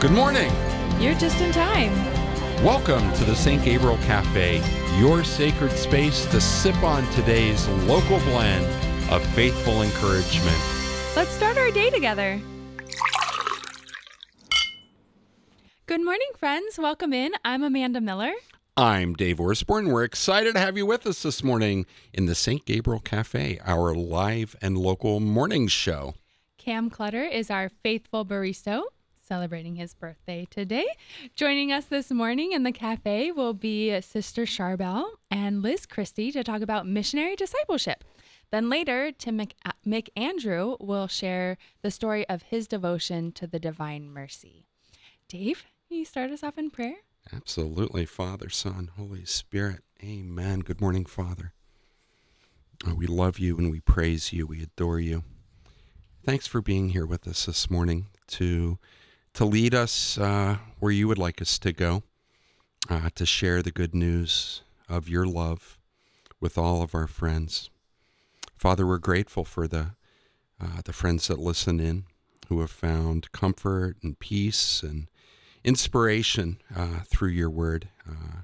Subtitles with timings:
[0.00, 0.50] Good morning.
[0.98, 1.94] You're just in time.
[2.64, 3.62] Welcome to the St.
[3.62, 4.62] Gabriel Cafe,
[4.98, 8.64] your sacred space to sip on today's local blend
[9.10, 10.56] of faithful encouragement.
[11.14, 12.40] Let's start our day together.
[15.84, 16.78] Good morning, friends.
[16.78, 17.32] Welcome in.
[17.44, 18.32] I'm Amanda Miller.
[18.78, 19.90] I'm Dave Osborne.
[19.90, 22.64] We're excited to have you with us this morning in the St.
[22.64, 26.14] Gabriel Cafe, our live and local morning show.
[26.56, 28.82] Cam Clutter is our faithful barista
[29.30, 30.88] celebrating his birthday today.
[31.36, 36.42] Joining us this morning in the cafe will be Sister Charbel and Liz Christy to
[36.42, 38.02] talk about missionary discipleship.
[38.50, 43.46] Then later, Tim Mc- uh, Mick Andrew will share the story of his devotion to
[43.46, 44.64] the divine mercy.
[45.28, 46.96] Dave, can you start us off in prayer?
[47.32, 49.84] Absolutely, Father, Son, Holy Spirit.
[50.02, 50.58] Amen.
[50.58, 51.52] Good morning, Father.
[52.84, 54.48] Oh, we love you and we praise you.
[54.48, 55.22] We adore you.
[56.26, 58.80] Thanks for being here with us this morning to
[59.34, 62.02] to lead us uh, where you would like us to go,
[62.88, 65.78] uh, to share the good news of your love
[66.40, 67.70] with all of our friends.
[68.56, 69.92] Father, we're grateful for the
[70.60, 72.04] uh, the friends that listen in,
[72.48, 75.08] who have found comfort and peace and
[75.64, 78.42] inspiration uh, through your word, uh,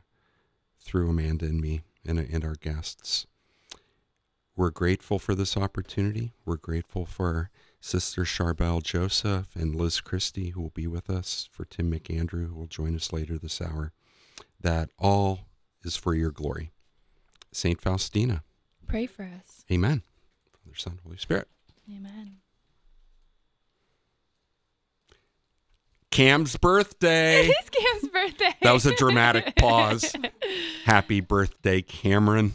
[0.81, 3.27] through Amanda and me and, and our guests.
[4.57, 6.33] We're grateful for this opportunity.
[6.47, 7.51] We're grateful for
[7.81, 12.55] Sister Charbel Joseph and Liz Christy, who will be with us, for Tim McAndrew, who
[12.55, 13.93] will join us later this hour.
[14.61, 15.47] That all
[15.85, 16.73] is for your glory.
[17.53, 18.43] Saint Faustina.
[18.87, 19.65] Pray for us.
[19.71, 20.03] Amen.
[20.53, 21.49] Father, Son, Holy Spirit.
[21.91, 22.39] Amen.
[26.11, 27.49] Cam's birthday.
[27.49, 28.57] It is Cam's birthday.
[28.63, 30.15] That was a dramatic pause.
[30.85, 32.55] Happy birthday, Cameron.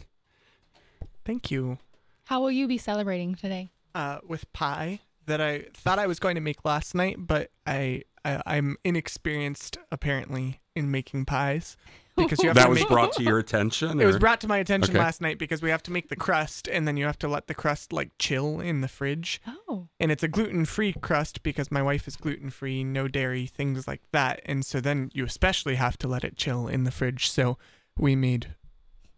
[1.25, 1.77] Thank you.
[2.25, 3.71] How will you be celebrating today?
[3.93, 8.03] Uh, with pie that I thought I was going to make last night, but I,
[8.25, 11.75] I I'm inexperienced apparently in making pies
[12.15, 12.87] because you have That to was make.
[12.87, 13.99] brought to your attention?
[13.99, 14.99] it was brought to my attention Okay.
[15.03, 17.47] last night because we have to make the crust and then you have to let
[17.47, 19.41] the crust like chill in the fridge.
[19.67, 24.01] Oh, And it's a gluten-free crust because my wife is gluten-free, no dairy, things like
[24.11, 24.41] that.
[24.45, 27.29] And so then you especially have to let it chill in the fridge.
[27.29, 27.57] So
[27.97, 28.55] we made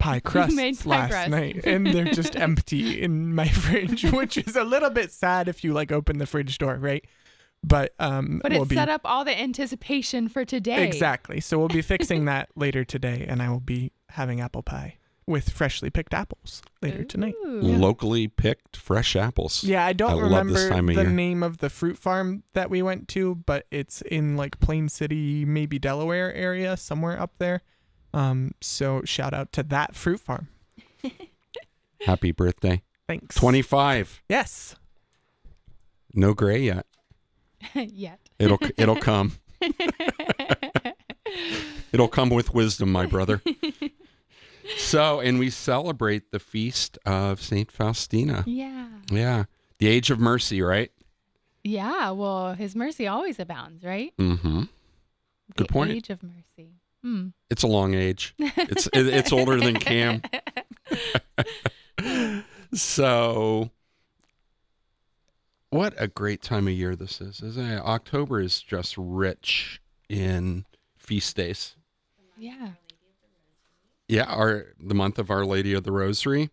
[0.03, 1.29] pie crusts made pie last crust.
[1.29, 5.63] night and they're just empty in my fridge, which is a little bit sad if
[5.63, 7.05] you like open the fridge door, right?
[7.63, 10.85] But um but we'll it be set up all the anticipation for today.
[10.85, 11.39] Exactly.
[11.39, 15.49] So we'll be fixing that later today and I will be having apple pie with
[15.49, 17.35] freshly picked apples later tonight.
[17.45, 17.61] Ooh.
[17.61, 19.63] locally picked fresh apples.
[19.63, 21.09] Yeah, I don't I remember the year.
[21.09, 25.45] name of the fruit farm that we went to, but it's in like Plain City,
[25.45, 27.61] maybe Delaware area, somewhere up there.
[28.13, 30.47] Um, so shout out to that fruit farm.
[32.01, 32.84] Happy birthday.
[33.07, 33.35] Thanks.
[33.35, 34.22] 25.
[34.29, 34.75] Yes.
[36.13, 36.85] No gray yet.
[37.75, 38.19] Yet.
[38.40, 39.34] It'll it'll come.
[41.91, 43.41] It'll come with wisdom, my brother.
[44.78, 48.44] So, and we celebrate the feast of Saint Faustina.
[48.47, 48.88] Yeah.
[49.12, 49.45] Yeah.
[49.80, 50.91] The age of mercy, right?
[51.63, 52.12] Yeah.
[52.12, 54.13] Well, his mercy always abounds, right?
[54.18, 54.69] Mm Mhm.
[55.56, 55.91] Good the point.
[55.91, 56.72] Age of mercy.
[57.03, 57.27] Hmm.
[57.49, 58.33] It's a long age.
[58.39, 60.21] It's it, it's older than Cam.
[62.73, 63.69] so
[65.69, 67.79] what a great time of year this is, isn't it?
[67.81, 70.65] October is just rich in
[70.97, 71.75] feast days.
[72.37, 72.69] Yeah.
[74.07, 76.49] Yeah, our the month of Our Lady of the Rosary.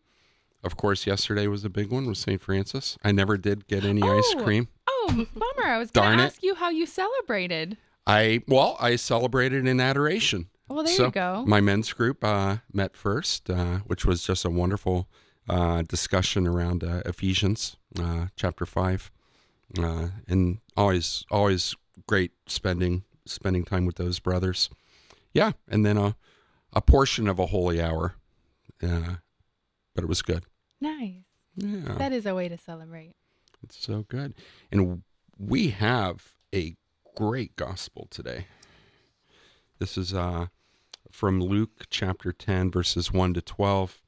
[0.62, 2.40] Of course, yesterday was a big one with St.
[2.40, 2.98] Francis.
[3.02, 4.42] I never did get any ice Oh.
[4.44, 4.68] cream.
[4.86, 5.68] Oh, bummer.
[5.68, 7.78] I was going to ask you how you celebrated.
[8.06, 10.48] I well, I celebrated in adoration.
[10.68, 11.44] Well, there so you go.
[11.46, 15.08] My men's group uh, met first, uh, which was just a wonderful
[15.48, 19.10] uh, discussion around uh, Ephesians uh, chapter five,
[19.78, 21.74] uh, and always always
[22.06, 24.70] great spending spending time with those brothers.
[25.32, 26.16] Yeah, and then a
[26.72, 28.14] a portion of a holy hour,
[28.82, 29.16] uh,
[29.94, 30.44] but it was good.
[30.80, 31.24] nice.
[31.56, 33.14] Yeah, That is a way to celebrate.
[33.62, 34.34] it's so good,
[34.70, 35.02] and
[35.36, 36.76] we have a
[37.14, 38.46] great gospel today.
[39.78, 40.46] This is uh,
[41.10, 44.00] from Luke chapter 10, verses 1 to 12,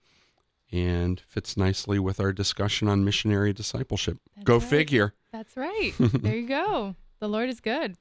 [0.70, 4.18] and fits nicely with our discussion on missionary discipleship.
[4.36, 4.62] That's Go right.
[4.68, 5.14] figure.
[5.32, 5.92] That's right.
[5.98, 6.96] there you go.
[7.20, 7.96] The Lord is good.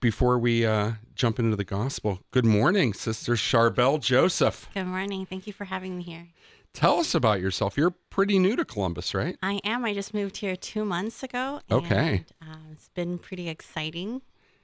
[0.00, 4.68] Before we uh, jump into the gospel, good morning, Sister Charbel Joseph.
[4.74, 5.24] Good morning.
[5.24, 6.28] Thank you for having me here.
[6.74, 7.76] Tell us about yourself.
[7.78, 9.36] You're pretty new to Columbus, right?
[9.42, 9.84] I am.
[9.84, 11.60] I just moved here two months ago.
[11.70, 12.24] Okay.
[12.40, 14.22] And, um, it's been pretty exciting.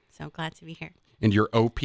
[0.09, 0.91] So glad to be here.
[1.21, 1.79] And you're OP.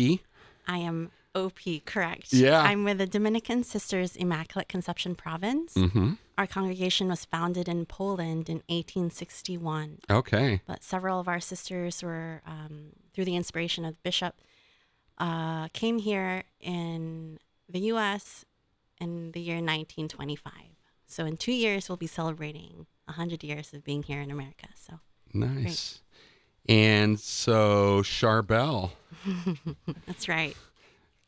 [0.67, 2.33] I am OP, correct?
[2.33, 2.61] Yeah.
[2.61, 5.75] I'm with the Dominican Sisters Immaculate Conception Province.
[5.75, 6.15] Mm-hmm.
[6.39, 10.61] our congregation was founded in Poland in 1861, Okay.
[10.67, 14.35] but several of our sisters were, um, through the inspiration of the bishop,
[15.19, 17.39] uh, came here in
[17.71, 18.45] the U.S.
[19.01, 20.53] in the year 1925.
[21.07, 24.69] So in two years, we'll be celebrating 100 years of being here in America.
[24.75, 25.01] So
[25.33, 26.01] Nice.
[26.69, 28.91] And so, Charbel,
[30.07, 30.57] that's right.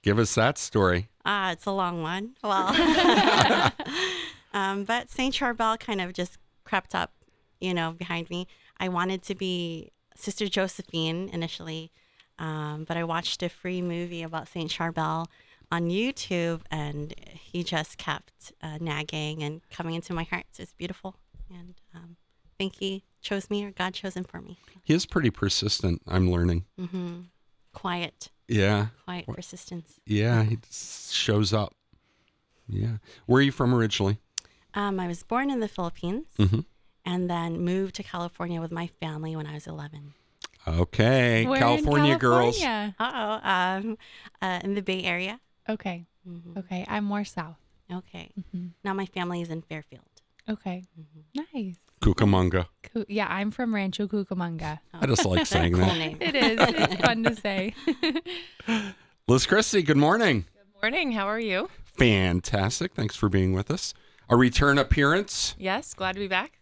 [0.03, 1.09] give us that story.
[1.25, 2.35] Ah, it's a long one.
[2.43, 2.69] Well,
[4.53, 7.13] um, but Saint Charbel kind of just crept up,
[7.61, 8.49] you know, behind me.
[8.81, 11.93] I wanted to be Sister Josephine initially,
[12.41, 15.27] um, but I watched a free movie about Saint Charbel
[15.71, 20.45] on YouTube, and he just kept uh, nagging and coming into my heart.
[20.53, 21.17] So it's beautiful,
[21.51, 22.17] and um,
[22.47, 24.59] I think he chose me, or God chose him for me.
[24.85, 26.65] He is pretty persistent, I'm learning.
[26.79, 27.21] hmm
[27.75, 28.87] Quiet, Yeah.
[29.05, 30.01] quiet What- persistence.
[30.07, 30.43] Yeah.
[30.45, 31.75] He shows up.
[32.69, 32.97] Yeah.
[33.27, 34.19] Where are you from originally?
[34.75, 36.27] Um, I was born in the Philippines.
[36.37, 36.61] hmm
[37.05, 40.13] and then moved to California with my family when I was 11.
[40.67, 41.47] Okay.
[41.47, 42.63] Where in California, girls.
[42.63, 43.97] Uh oh, um,
[44.43, 45.41] uh, in the Bay Area.
[45.69, 46.07] Okay.
[46.27, 46.85] hmm Okay.
[46.89, 47.59] I'm more south.
[47.93, 48.31] Okay.
[48.53, 50.03] hmm Now my family is in Fairfield.
[50.49, 50.85] Okay.
[50.99, 51.47] Mhm.
[51.55, 51.77] Nice.
[52.01, 52.67] Cucamonga.
[52.85, 53.05] Cool.
[53.09, 54.79] Yeah, I'm from Rancho Cucamonga.
[54.95, 55.99] Oh, I just like saying cool that.
[55.99, 56.17] name.
[56.21, 56.59] It is.
[56.61, 57.75] It's fun to say.
[59.29, 60.45] Liz Christy, good morning.
[60.55, 61.13] Good morning.
[61.13, 61.69] How are you?
[61.85, 62.95] Fantastic.
[62.95, 63.95] Thanks for being with us.
[64.31, 65.55] A return appearance.
[65.59, 66.61] Yes, glad to be back.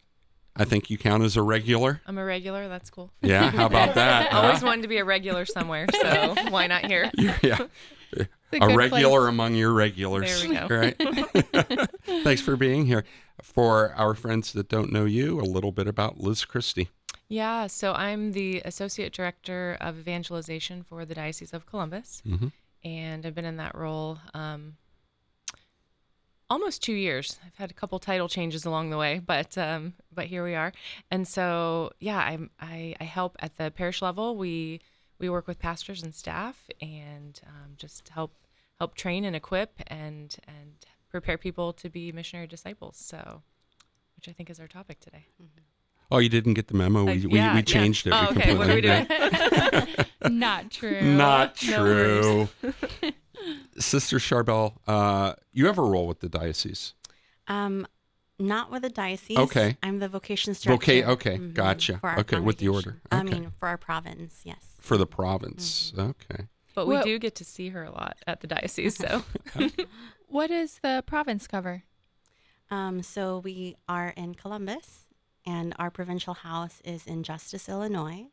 [0.56, 2.00] I think you count as a regular.
[2.06, 2.66] I'm a regular.
[2.68, 3.12] That's cool.
[3.20, 3.50] Yeah.
[3.50, 4.32] How about that?
[4.32, 4.38] huh?
[4.46, 7.10] Always wanted to be a regular somewhere, so why not here?
[7.42, 7.58] yeah.
[8.52, 9.28] A a regular place.
[9.28, 10.42] among your regulars.
[10.42, 10.66] There we go.
[10.68, 11.90] Right.
[12.24, 13.04] Thanks for being here.
[13.42, 16.88] For our friends that don't know you, a little bit about Liz Christy.
[17.28, 22.52] Yeah, so I'm the associate director of evangelization for the Diocese of Columbus, Mhm.
[22.84, 24.76] and I've been in that role um,
[26.48, 27.38] almost two years.
[27.44, 30.72] I've had a couple title changes along the way, but um, but here we are.
[31.10, 34.36] And so yeah, I'm, I I help at the parish level.
[34.36, 34.80] We
[35.18, 38.32] we work with pastors and staff, and um, just help
[38.78, 40.74] help train and equip and and
[41.10, 42.96] prepare people to be missionary disciples.
[42.96, 43.42] So,
[44.16, 45.26] which I think is our topic today.
[46.10, 47.00] Oh, you didn't get the memo?
[47.00, 47.62] Uh, We, we, yeah, we yeah.
[47.62, 48.12] changed it.
[48.14, 48.56] Oh, We okay.
[48.56, 49.06] What are we doing?
[50.38, 51.00] Not true.
[51.02, 52.48] Not true.
[52.62, 53.12] worries.
[53.78, 56.94] Sister Charbel, uh, you have a role with the diocese.
[57.48, 57.86] Um,
[58.38, 59.38] not with the diocese.
[59.38, 59.76] Okay.
[59.82, 61.10] I'm the vocations Voca- director.
[61.12, 62.00] okay, Mhm, gotcha.
[62.04, 62.74] Okay, with the congregation.
[62.74, 63.00] order.
[63.10, 64.74] I mean, for our province, yes.
[64.80, 65.92] for the province.
[65.92, 66.10] Mm-hmm.
[66.10, 66.48] Okay.
[66.74, 68.96] But we Well- do get to see her a lot at the diocese.
[68.96, 69.24] So
[70.28, 71.84] What does the province cover?
[72.70, 75.06] Um, so we are in Columbus,
[75.46, 78.26] and our provincial house is in Justice, Illinois.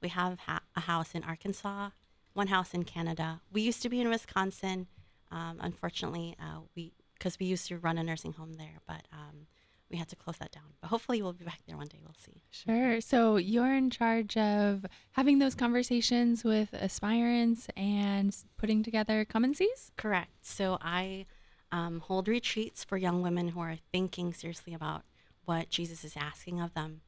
[0.00, 1.90] We have ha- a house in Arkansas,
[2.32, 3.42] one house in Canada.
[3.52, 4.86] We used to be in Wisconsin.
[5.30, 9.46] Um, unfortunately, uh, we because we used to run a nursing home there, but um,
[9.90, 10.74] we had to close that down.
[10.80, 12.00] But hopefully, we'll be back there one day.
[12.02, 12.42] We'll see.
[12.50, 13.00] Sure.
[13.00, 19.56] So you're in charge of having those conversations with aspirants and putting together come and
[19.56, 19.92] sees?
[19.96, 20.44] Correct.
[20.46, 21.26] So I
[21.72, 25.02] um, hold retreats for young women who are thinking seriously about
[25.44, 27.00] what Jesus is asking of them.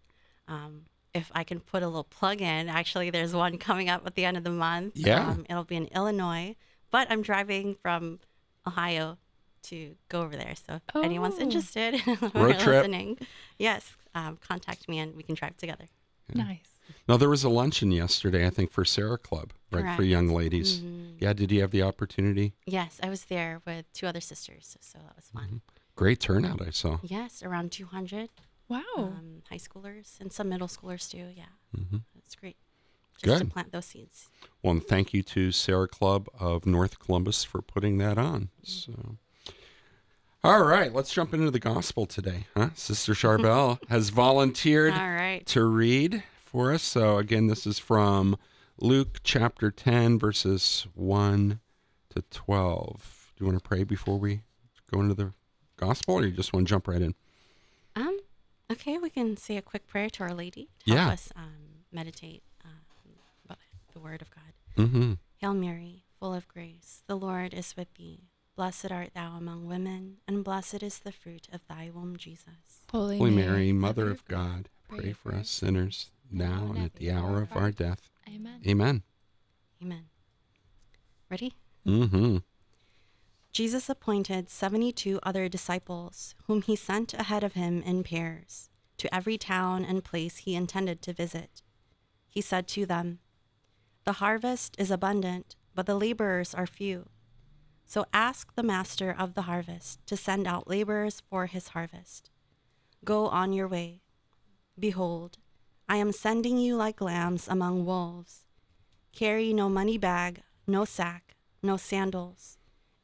[0.48, 4.14] Um, if I can put a little plug in, actually, there's one coming up at
[4.14, 4.96] the end of the month.
[4.96, 5.28] Yeah.
[5.28, 6.56] Um, it'll be in Illinois,
[6.90, 8.20] but I'm driving from
[8.66, 9.18] Ohio
[9.64, 10.54] to go over there.
[10.54, 11.42] So if anyone's Oh.
[11.42, 11.94] interested
[12.34, 12.82] Road trip.
[12.82, 13.18] listening,
[13.58, 15.86] yes, um, contact me and we can drive together.
[16.34, 16.58] Nice.
[17.08, 20.80] Now there was a luncheon yesterday, I think, for Serra Club, right, for young ladies.
[20.80, 21.16] Mhm.
[21.20, 22.54] Yeah, did you have the opportunity?
[22.66, 25.60] Yes, I was there with two other sisters, so that was fun.
[25.96, 26.98] Great turnout, I saw.
[27.02, 28.30] Yes, around 200.
[28.68, 28.82] Wow.
[28.96, 31.26] um, high schoolers and some middle schoolers too.
[31.36, 32.56] Yeah, hmm that's great.
[33.22, 33.52] Just to Good.
[33.52, 34.28] plant those seeds.
[34.62, 38.50] Well, and thank you to Serra Club of North Columbus for putting that on.
[38.64, 38.92] Mm-hmm.
[38.92, 39.16] So,
[40.42, 42.70] all right, let's jump into the gospel today, huh?
[42.74, 45.42] Sister Charbel has volunteered right.
[45.46, 46.82] to read for us.
[46.82, 48.36] So, again, this is from
[48.78, 51.60] Luke chapter 10, verses 1
[52.14, 53.32] to 12.
[53.36, 54.40] Do you want to pray before we
[54.90, 55.32] go into the
[55.76, 57.14] gospel, or you just want to jump right in?
[57.94, 58.18] Um.
[58.70, 60.68] Okay, we can say a quick prayer to Our Lady.
[60.86, 62.70] to Help us um, meditate um,
[63.44, 63.58] about
[63.92, 64.84] the Word of God.
[64.86, 65.12] Mm-hmm.
[65.38, 68.30] Hail Mary, full of grace, the Lord is with thee.
[68.60, 72.84] Blessed art thou among women, and blessed is the fruit of thy womb, Jesus.
[72.92, 77.10] Holy, Holy Mary, Mother of God, pray for us sinners now now and at the
[77.10, 78.10] hour of our death.
[78.28, 78.60] Amen.
[78.68, 79.02] Amen.
[79.82, 80.04] Amen.
[81.30, 81.54] Ready?
[81.86, 82.36] Mm-hmm.
[83.50, 89.38] Jesus appointed 72 other disciples, whom he sent ahead of him in pairs, to every
[89.38, 91.62] town and place he intended to visit.
[92.28, 93.20] He said to them,
[94.04, 97.06] The harvest is abundant, but the laborers are few.
[97.90, 102.30] So ask the master of the harvest to send out laborers for his harvest.
[103.04, 104.02] Go on your way.
[104.78, 105.38] Behold,
[105.88, 108.44] I am sending you like lambs among wolves.
[109.12, 112.58] Carry no money bag, no sack, no sandals,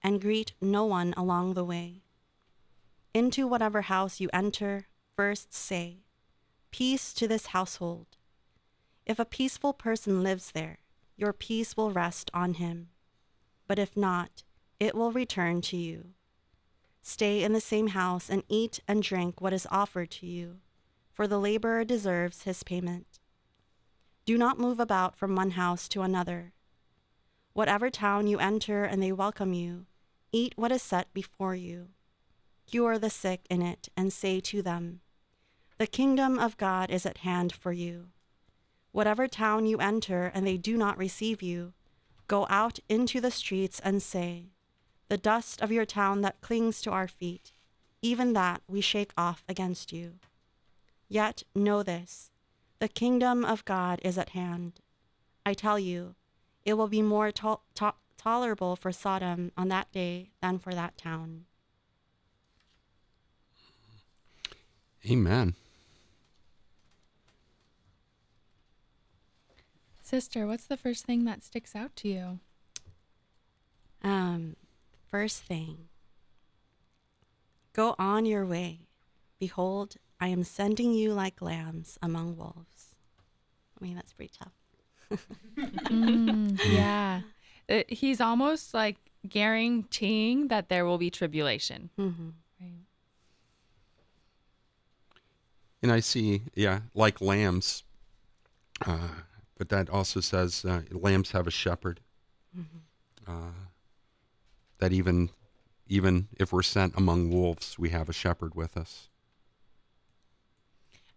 [0.05, 2.05] and greet no one along the way.
[3.13, 6.05] Into whatever house you enter, first say,
[6.71, 8.19] Peace to this household.
[9.05, 10.79] If a peaceful person lives there,
[11.17, 12.91] your peace will rest on him.
[13.67, 14.45] But if not,
[14.79, 16.11] it will return to you.
[17.03, 20.57] Stay in the same house and eat and drink what is offered to you,
[21.13, 23.21] for the laborer deserves his payment.
[24.25, 26.53] Do not move about from one house to another.
[27.53, 29.87] Whatever town you enter and they welcome you,
[30.33, 31.89] eat what is set before you.
[32.67, 35.01] Cure the sick in it and say to them,
[35.79, 38.09] The kingdom of God is at hand for you.
[38.91, 41.73] Whatever town you enter and they do not receive you,
[42.27, 44.51] go out into the streets and say,
[45.09, 47.53] The dust of your town that clings to our feet,
[48.03, 50.15] even that we shake off against you.
[51.09, 52.31] Yet know this
[52.79, 54.81] the kingdom of God is at hand.
[55.47, 56.15] I tell you,
[56.65, 60.99] it will be more to- to- tolerable for Sodom on that day than for that
[60.99, 61.47] town.
[65.09, 65.55] Amen.
[70.03, 72.41] Sister, what's the first thing that sticks out to you?
[74.03, 74.57] Um,
[75.11, 75.89] first thing,
[77.73, 78.81] go on your way.
[79.39, 82.95] Behold, I am sending you like lambs among wolves.
[83.81, 85.27] I mean, that's pretty tough.
[85.91, 87.21] Mm, yeah.
[87.69, 88.97] Uh, he's almost like
[89.29, 91.91] guaranteeing that there will be tribulation.
[91.97, 92.85] hmm Right.
[95.83, 97.85] And I see, yeah, like lambs.
[98.87, 99.09] Uh,
[99.59, 102.01] but that also says uh, lambs have a shepherd.
[103.27, 103.51] Uh,
[104.79, 105.31] that even,
[105.89, 109.09] even if we're sent among wolves, we have a shepherd with us.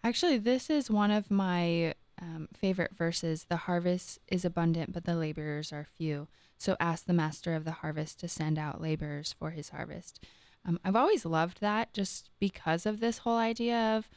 [0.04, 3.46] Actually, this is one of my um, favorite verses.
[3.50, 6.28] The harvest is abundant, but the laborers are few.
[6.58, 10.24] So ask the master of the harvest to send out laborers for his harvest.
[10.66, 14.10] Um, I've always loved that just because of this whole idea of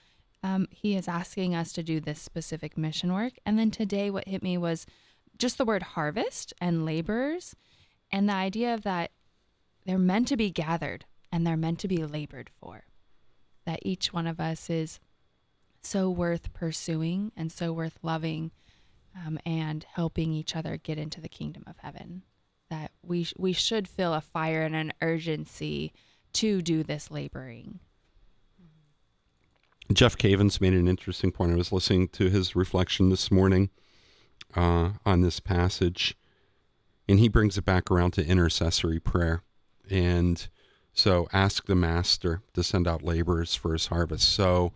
[0.43, 3.35] um, he is asking us to do this specific mission work.
[3.47, 4.87] And then today, what hit me was
[5.39, 7.55] just the word harvest and laborers
[8.11, 9.13] and the idea of that
[9.85, 12.85] they're meant to be gathered and they're meant to be labored for.
[13.65, 15.01] That each one of us is
[15.83, 18.51] so worth pursuing and so worth loving
[19.27, 22.23] um, and helping each other get into the kingdom of heaven.
[22.71, 25.93] That we, sh- we should feel a fire and an urgency
[26.35, 27.81] to do this laboring.
[29.93, 31.53] Jeff Cavins made an interesting point.
[31.53, 33.71] I was listening to his reflection this morning
[34.55, 36.17] uh, on this passage,
[37.09, 39.43] and he brings it back around to intercessory prayer.
[39.93, 40.49] And
[40.95, 44.29] so, ask the master to send out laborers for his harvest.
[44.29, 44.73] So,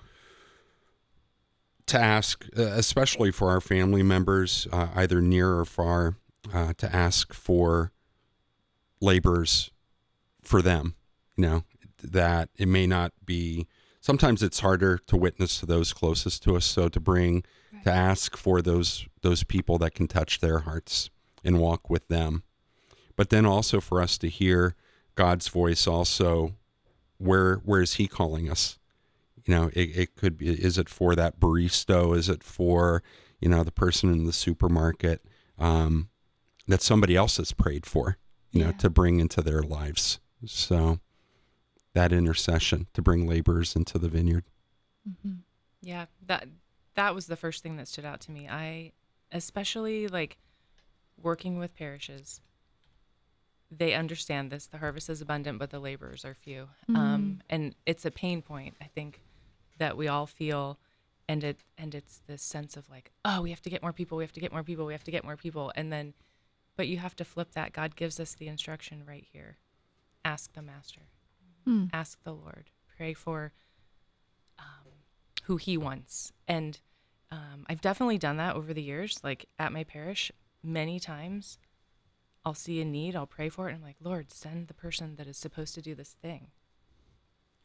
[1.86, 6.16] to ask, uh, especially for our family members, uh, either near or far,
[6.52, 7.92] uh, to ask for
[9.00, 9.70] laborers
[10.42, 10.94] for them.
[11.36, 11.64] You know,
[12.02, 13.66] that it may not be
[14.00, 17.42] sometimes it's harder to witness to those closest to us so to bring
[17.84, 21.10] to ask for those those people that can touch their hearts
[21.44, 22.42] and walk with them
[23.16, 24.74] but then also for us to hear
[25.16, 26.54] god's voice also
[27.18, 28.78] where where is he calling us
[29.44, 33.02] you know it, it could be is it for that barista is it for
[33.40, 35.22] you know the person in the supermarket
[35.58, 36.08] um,
[36.68, 38.18] that somebody else has prayed for
[38.52, 38.72] you know Yeah.
[38.78, 41.00] to bring into their lives so
[41.94, 44.44] that intercession to bring laborers into the vineyard
[45.08, 45.34] Mm-hmm.
[45.82, 46.48] Yeah, that
[46.96, 48.48] that was the first thing that stood out to me.
[48.48, 48.90] I
[49.30, 50.36] especially like
[51.22, 52.40] working with parishes.
[53.70, 54.66] They understand this.
[54.66, 56.68] The harvest is abundant, but the laborers are few.
[56.88, 59.20] Um, and it's a pain point, I think,
[59.78, 60.78] that we all feel.
[61.28, 64.16] And it and it's this sense of like, oh, we have to get more people.
[64.18, 64.86] We have to get more people.
[64.86, 65.72] We have to get more people.
[65.74, 66.14] And then,
[66.76, 67.72] but you have to flip that.
[67.72, 69.56] God gives us the instruction right here.
[70.24, 71.02] Ask the master.
[71.66, 71.90] Mm.
[71.92, 72.70] Ask the Lord.
[72.96, 73.52] Pray for
[74.58, 74.92] um,
[75.44, 76.32] who He wants.
[76.46, 76.78] And
[77.32, 79.18] um, I've definitely done that over the years.
[79.24, 80.30] Like at my parish,
[80.62, 81.58] many times
[82.46, 85.16] I'll see a need, I'll pray for it, and I'm like, Lord, send the person
[85.16, 86.46] that is supposed to do this thing.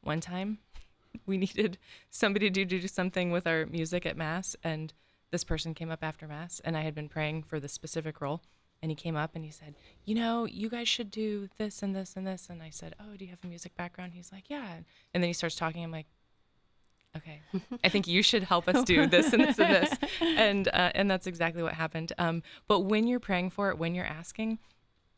[0.01, 0.57] One time,
[1.27, 1.77] we needed
[2.09, 4.91] somebody to do something with our music at Mass, and
[5.29, 8.41] this person came up after Mass, and I had been praying for the specific role.
[8.83, 11.95] And he came up and he said, You know, you guys should do this and
[11.95, 12.49] this and this.
[12.49, 14.13] And I said, Oh, do you have a music background?
[14.15, 14.77] He's like, Yeah.
[15.13, 15.83] And then he starts talking.
[15.83, 16.07] I'm like,
[17.15, 17.41] Okay,
[17.83, 19.97] I think you should help us do this and this and this.
[20.21, 22.13] And, uh, and that's exactly what happened.
[22.17, 24.59] Um, but when you're praying for it, when you're asking,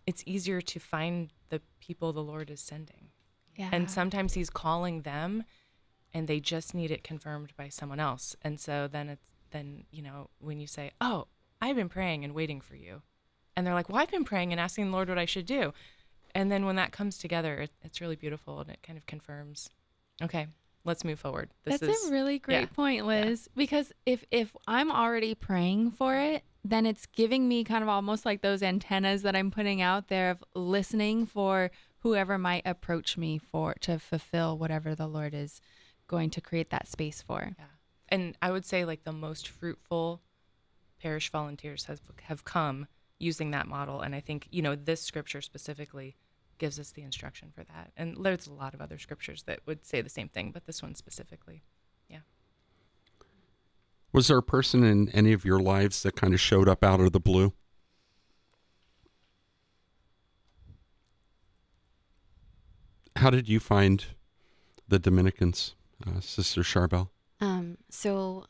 [0.07, 3.09] it's easier to find the people the Lord is sending.
[3.55, 3.69] Yeah.
[3.71, 5.43] And sometimes he's calling them
[6.13, 8.35] and they just need it confirmed by someone else.
[8.41, 11.27] And so then it's then you know when you say, "Oh,
[11.61, 13.01] I've been praying and waiting for you,"
[13.55, 15.73] and they're like, "Well, I've been praying and asking the Lord what I should do,"
[16.35, 19.69] and then when that comes together, it, it's really beautiful and it kind of confirms,
[20.21, 20.47] okay,
[20.85, 21.49] let's move forward.
[21.63, 23.49] This That's is a really great yeah, point, Liz.
[23.55, 28.25] Because if if I'm already praying for it, then it's giving me kind of almost
[28.25, 33.37] like those antennas that I'm putting out there of listening for whoever might approach me
[33.37, 35.61] for to fulfill whatever the Lord is
[36.07, 37.53] going to create that space for.
[37.57, 37.65] Yeah.
[38.09, 40.21] And I would say like the most fruitful
[41.01, 42.87] parish volunteers have have come
[43.19, 46.17] using that model and I think, you know, this scripture specifically
[46.57, 47.91] gives us the instruction for that.
[47.97, 50.81] And there's a lot of other scriptures that would say the same thing, but this
[50.81, 51.63] one specifically.
[52.09, 52.19] Yeah.
[54.11, 56.99] Was there a person in any of your lives that kind of showed up out
[56.99, 57.53] of the blue?
[63.15, 64.05] How did you find
[64.87, 67.09] the Dominicans, uh, Sister Charbel?
[67.39, 68.45] Um, so,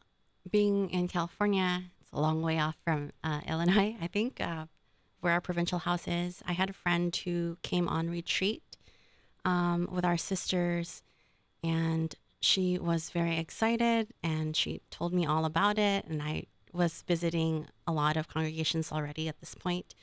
[0.49, 4.65] being in California, it's a long way off from uh, Illinois, I think, uh,
[5.23, 6.41] where our provincial house is.
[6.47, 8.63] I had a friend who came on retreat
[9.45, 11.03] um, with our sisters,
[11.63, 16.05] and she was very excited and she told me all about it.
[16.05, 19.95] And I was visiting a lot of congregations already at this point.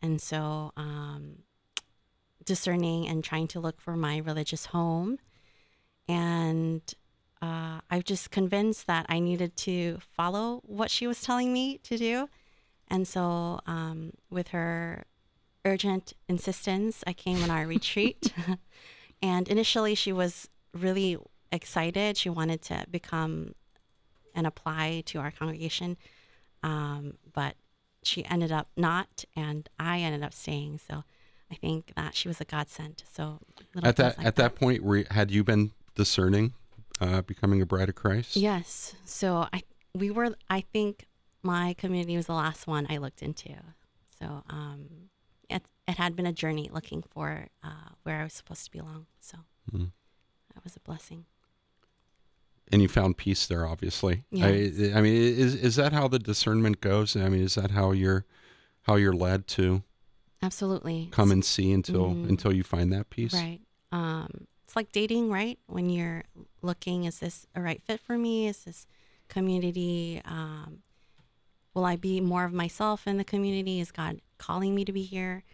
[0.00, 1.38] And so, um,
[2.44, 5.18] discerning and trying to look for my religious home.
[6.08, 6.82] And
[7.40, 11.78] uh, I was just convinced that I needed to follow what she was telling me
[11.78, 12.28] to do.
[12.92, 15.06] And so, um, with her
[15.64, 18.34] urgent insistence, I came on our retreat.
[19.22, 21.16] and initially, she was really
[21.50, 22.18] excited.
[22.18, 23.54] She wanted to become
[24.34, 25.96] and apply to our congregation.
[26.62, 27.56] Um, but
[28.02, 30.78] she ended up not, and I ended up staying.
[30.86, 31.02] So
[31.50, 33.04] I think that she was a godsend.
[33.10, 33.38] So
[33.74, 36.52] little At that like at that point, were, had you been discerning,
[37.00, 38.36] uh, becoming a bride of Christ?
[38.36, 38.94] Yes.
[39.06, 39.62] So I
[39.94, 41.06] we were I think
[41.42, 43.54] my community was the last one I looked into.
[44.18, 45.10] So um
[45.48, 49.06] it it had been a journey looking for uh, where I was supposed to belong.
[49.20, 49.38] So
[49.72, 49.90] Mhm.
[50.54, 51.26] that was a blessing.
[52.70, 54.78] and you found peace there obviously Yes.
[54.94, 57.90] I, I mean is is that how the discernment goes i mean is that how
[57.92, 58.24] you're
[58.82, 59.82] how you're led to
[60.40, 61.08] Absolutely.
[61.10, 62.28] come and see until Mhm.
[62.28, 63.60] until you find that peace Right.
[63.90, 65.58] Um, it's like dating, right?
[65.66, 66.24] When you're
[66.62, 68.48] looking, is this a right fit for me?
[68.48, 68.86] Is this
[69.28, 70.22] community?
[70.24, 70.82] Um,
[71.74, 73.80] will I be more of myself in the community?
[73.80, 75.44] Is God calling me to be here?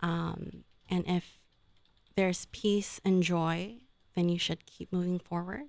[0.00, 1.38] Um, and if
[2.14, 3.76] there's peace and joy,
[4.14, 5.68] then you should keep moving forward.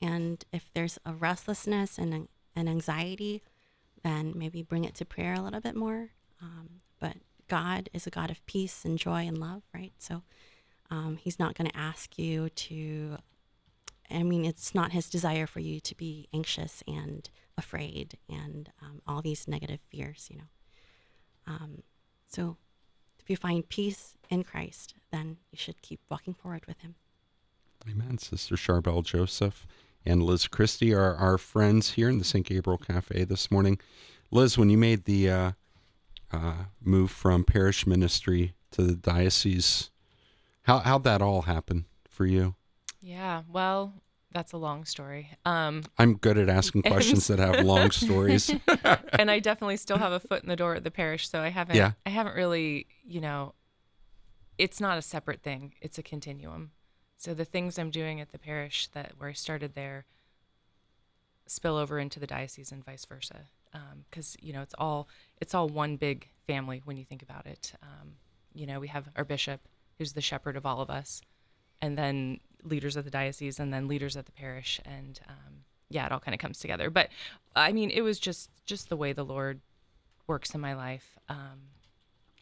[0.00, 3.42] And if there's a restlessness and an an anxiety,
[4.02, 6.10] then maybe bring it to prayer a little bit more.
[6.40, 7.16] Um, but
[7.48, 9.92] God is a God of peace and joy and love, right?
[9.98, 10.22] So
[10.90, 13.18] um, He's not going to ask you to,
[14.10, 19.00] I mean, it's not His desire for you to be anxious and afraid and um,
[19.06, 20.44] all these negative fears, you know.
[21.46, 21.82] Um,
[22.28, 22.56] so
[23.20, 26.96] if you find peace in Christ, then you should keep walking forward with Him.
[27.88, 29.66] amen sister charbel joseph
[30.06, 33.78] and liz christy are our friends here in the st gabriel cafe this morning
[34.30, 35.52] liz when you made the uh,
[36.32, 39.90] uh, move from parish ministry to the diocese
[40.62, 42.54] how, how'd that all happen for you
[43.04, 43.92] Yeah, well,
[44.32, 45.30] that's a long story.
[45.44, 48.50] Um, i'm good at asking questions that have long stories
[49.12, 51.48] and I definitely still have a foot in the door at the parish, so I
[51.48, 51.92] haven't Yeah.
[52.06, 53.54] I haven't really, you know,
[54.56, 55.74] it's not a separate thing.
[55.82, 56.70] It's a continuum.
[57.16, 60.06] So the things I'm doing at the parish that where I started there
[61.46, 63.40] spill over into the diocese and vice versa.
[64.08, 65.08] Because you know it's all
[65.40, 67.72] it's all one big family when you think about it.
[67.82, 68.14] Um,
[68.54, 69.60] you know we have our bishop
[69.98, 71.20] who's the shepherd of all of us,
[71.82, 76.06] and then leaders of the diocese, and then leaders at the parish, and um, yeah,
[76.06, 76.90] it all kind of comes together.
[76.90, 77.10] But
[77.54, 79.60] I mean, it was just just the way the Lord
[80.26, 81.18] works in my life.
[81.28, 81.70] Um,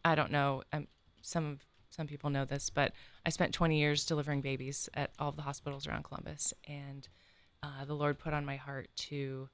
[0.04, 0.62] I don't know.
[0.72, 0.88] Um,
[1.22, 1.58] some
[1.90, 2.92] some people know this, but
[3.26, 7.06] I spent 20 years delivering babies at all of the hospitals around Columbus, and
[7.62, 9.48] uh, the Lord put on my heart to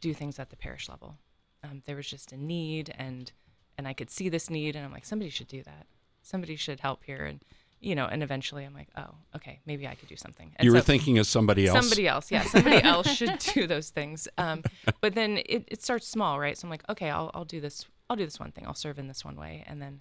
[0.00, 1.16] do things at the parish level.
[1.62, 3.30] Um, there was just a need, and
[3.76, 5.86] and I could see this need, and I'm like, somebody should do that.
[6.22, 7.42] Somebody should help here, and
[7.80, 10.52] you know, and eventually I'm like, oh, okay, maybe I could do something.
[10.56, 13.66] And you were so- thinking of somebody else Somebody else, yeah, somebody else should do
[13.66, 14.26] those things.
[14.36, 14.62] Um,
[15.00, 16.56] but then it, it starts small, right?
[16.56, 17.86] So I'm like, okay, I'll I'll do this.
[18.10, 18.66] I'll do this one thing.
[18.66, 20.00] I'll serve in this one way, and then,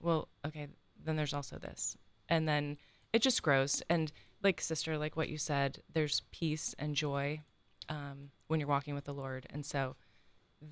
[0.00, 0.68] well, okay,
[1.04, 1.96] then there's also this,
[2.28, 2.78] and then
[3.12, 3.82] it just grows.
[3.88, 4.10] And
[4.42, 7.40] like sister, like what you said, there's peace and joy
[7.88, 9.96] um, when you're walking with the Lord, and so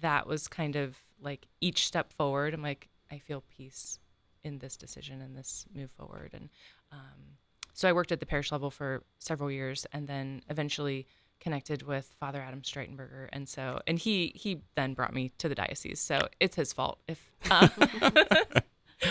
[0.01, 2.55] that was kind of like each step forward.
[2.55, 3.99] I'm like, I feel peace
[4.45, 6.49] in this decision and this move forward, and
[6.93, 7.37] um,
[7.73, 11.07] so I worked at the parish level for several years, and then eventually
[11.41, 15.55] connected with Father Adam Streitenberger, and so and he he then brought me to the
[15.55, 16.01] diocese.
[16.01, 17.69] So it's his fault if, uh,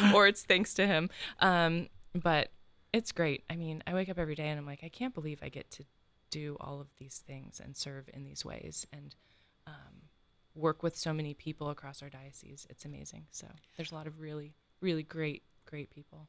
[0.14, 1.10] or it's thanks to him.
[1.40, 2.52] Um, but
[2.94, 3.44] it's great.
[3.50, 5.70] I mean, I wake up every day and I'm like, I can't believe I get
[5.72, 5.84] to
[6.32, 9.16] do all of these things and serve in these ways and
[9.68, 10.04] um,
[10.56, 12.66] work with so many people across our diocese.
[12.70, 13.26] It's amazing.
[13.32, 16.28] So there's a lot of really, really great, great people.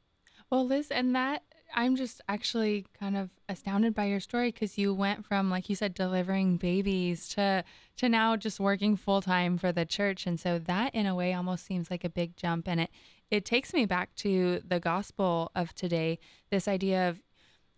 [0.50, 1.42] Well, Liz, and that
[1.74, 5.76] I'm just actually kind of astounded by your story because you went from, like you
[5.76, 7.64] said, delivering babies to
[7.98, 11.32] to now just working full time for the church, and so that in a way
[11.32, 12.90] almost seems like a big jump, and it
[13.30, 16.18] it takes me back to the gospel of today.
[16.50, 17.22] This idea of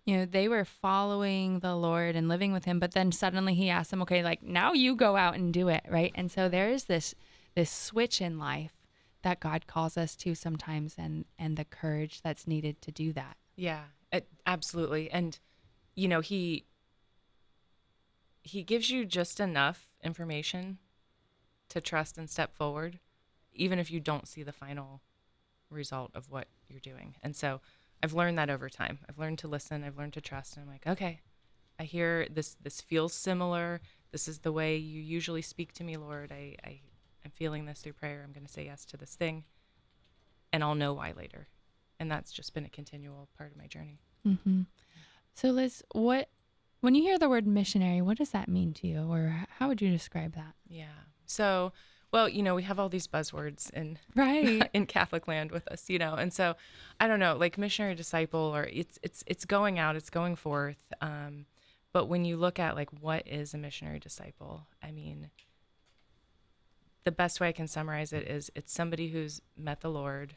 [0.06, 3.70] you know they were following the lord and living with him but then suddenly he
[3.70, 6.68] asked them okay like now you go out and do it right and so there
[6.68, 7.14] is this
[7.54, 8.81] this switch in life
[9.22, 13.36] that god calls us to sometimes and and the courage that's needed to do that
[13.56, 15.10] Yeah, it, absolutely.
[15.10, 15.38] And
[15.94, 16.66] you know, he
[18.42, 20.78] he gives you just enough information
[21.68, 22.98] to trust and step forward,
[23.52, 25.00] even if you don't see the final
[25.70, 27.14] result of what you're doing.
[27.22, 27.60] And so
[28.02, 28.98] I've learned that over time.
[29.08, 31.20] I've learned to listen, I've learned to trust, and I'm like, okay,
[31.78, 33.80] I hear this this feels similar.
[34.10, 36.32] This is the way you usually speak to me, Lord.
[36.32, 36.80] I, I
[37.24, 38.22] I'm feeling this through prayer.
[38.24, 39.44] I'm gonna say yes to this thing.
[40.52, 41.48] And I'll know why later.
[41.98, 44.00] And that's just been a continual part of my journey.
[44.26, 44.62] mm-hmm.
[45.34, 46.28] so liz what
[46.80, 49.80] when you hear the word missionary what does that mean to you or how would
[49.82, 50.86] you describe that Yeah.
[51.26, 51.72] So,
[52.12, 55.88] well, you know, we have all these buzzwords in right in Catholic land with us,
[55.88, 56.56] you know, and so
[57.00, 60.92] I don't know, like missionary disciple, or it's it's it's going out, it's going forth.
[61.00, 61.46] Um,
[61.92, 65.30] but when you look at like what is a missionary disciple, I mean,
[67.04, 70.36] the best way I can summarize it is it's somebody who's met the Lord,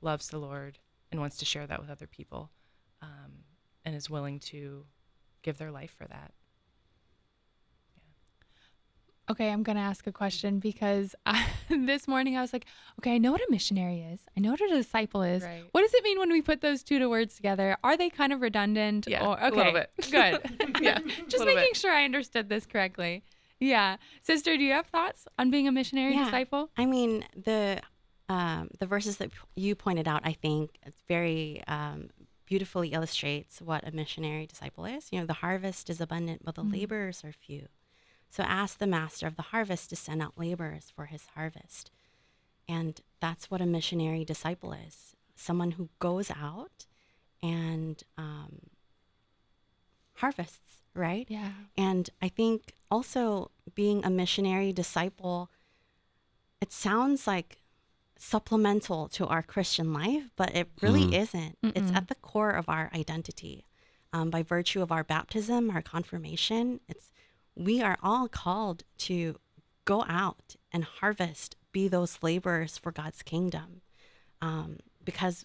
[0.00, 0.78] loves the Lord,
[1.10, 2.50] and wants to share that with other people,
[3.02, 3.44] um,
[3.84, 4.84] and is willing to
[5.42, 6.32] give their life for that.
[9.28, 12.66] Okay, I'm going to ask a question because I, this morning I was like,
[13.00, 14.20] okay, I know what a missionary is.
[14.36, 15.42] I know what a disciple is.
[15.42, 15.64] Right.
[15.72, 17.76] What does it mean when we put those two to words together?
[17.82, 19.06] Are they kind of redundant?
[19.08, 19.90] Yeah, Or, a okay, little bit.
[20.12, 20.80] good.
[20.80, 21.76] Yeah, Just making bit.
[21.76, 23.24] sure I understood this correctly.
[23.60, 23.96] Yeah.
[24.22, 26.24] Sister, do you have thoughts on being a missionary Yeah.
[26.24, 26.70] disciple?
[26.76, 27.80] I mean, the
[28.28, 32.10] um, the verses that you pointed out, I think it's very um,
[32.44, 35.08] beautifully illustrates what a missionary disciple is.
[35.12, 37.68] You know, the harvest is abundant, but the laborers are few.
[38.28, 41.92] So ask the master of the harvest to send out laborers for his harvest.
[42.68, 46.86] And that's what a missionary disciple is someone who goes out
[47.42, 48.70] and um,
[50.14, 51.26] harvests, right?
[51.28, 51.52] Yeah.
[51.76, 55.50] And I think also being a missionary disciple,
[56.60, 57.58] it sounds like
[58.18, 61.12] supplemental to our Christian life, but it really Mm.
[61.22, 61.58] isn't.
[61.62, 63.66] It's at the core of our identity.
[64.12, 67.12] Um, by virtue of our baptism, our confirmation, it's
[67.54, 69.38] we are all called to
[69.84, 73.82] go out and harvest, be those laborers for God's kingdom,
[74.40, 75.44] um, because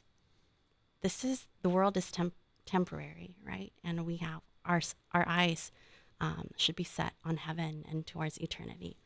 [1.02, 2.36] this is the world is temp-
[2.66, 3.74] temporary, right?
[3.84, 4.82] And we have our
[5.14, 5.72] our eyes
[6.20, 8.98] um, should be set on heaven and towards eternity.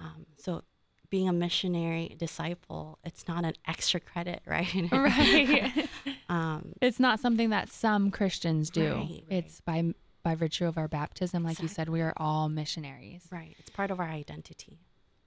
[0.00, 0.62] Um, so,
[1.10, 4.88] being a missionary disciple, it's not an extra credit, right?
[4.90, 5.88] Right.
[6.28, 8.94] um, it's not something that some Christians do.
[8.94, 13.26] Right, It's by by virtue of our baptism, like you said, we are all missionaries.
[13.30, 13.54] right.
[13.58, 14.78] It's part of our identity.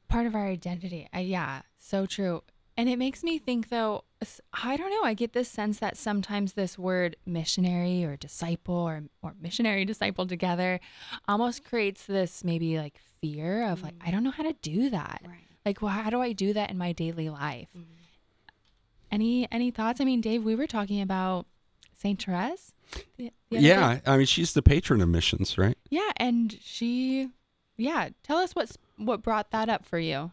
[0.09, 1.07] part of our identity.
[1.15, 2.41] Uh, yeah, so true.
[2.77, 4.03] And it makes me think, though,
[4.53, 9.03] I don't know, I get this sense that sometimes this word missionary or disciple or,
[9.23, 10.79] or missionary disciple together
[11.27, 14.11] almost creates this maybe like fear of like, I mm.
[14.11, 15.21] don't know how to do that.
[15.25, 15.39] Right.
[15.65, 17.69] Like, well, how do I do that in my daily life?
[17.75, 17.93] Mm-hmm.
[19.09, 20.01] Any any thoughts?
[20.01, 21.45] I mean, Dave, we were talking about
[21.93, 22.73] Saint Therese.
[23.17, 23.67] the- the other day.
[23.69, 25.77] Yeah, I mean, she's the patron of missions, right?
[25.89, 27.29] yeah, and she,
[27.77, 28.09] yeah.
[28.23, 30.31] Tell us what's what brought that up for you.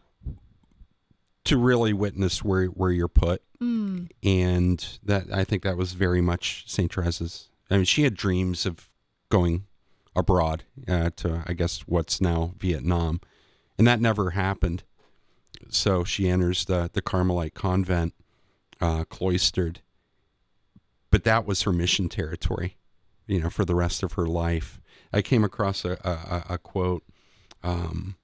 [1.45, 4.09] To really witness where where you're put, Mm.
[4.23, 7.49] and that I think that was very much Saint Teresa's.
[7.69, 8.89] I mean, she had dreams of
[9.29, 9.65] going
[10.15, 13.21] abroad uh, to, I guess, what's now Vietnam,
[13.77, 14.83] and that never happened.
[15.69, 18.13] So she enters the the Carmelite convent,
[18.81, 19.81] uh, cloistered,
[21.11, 22.77] but that was her mission territory,
[23.27, 24.81] you know, for the rest of her life.
[25.13, 26.09] I came across a a,
[26.49, 27.03] a- a quote
[27.63, 28.15] um,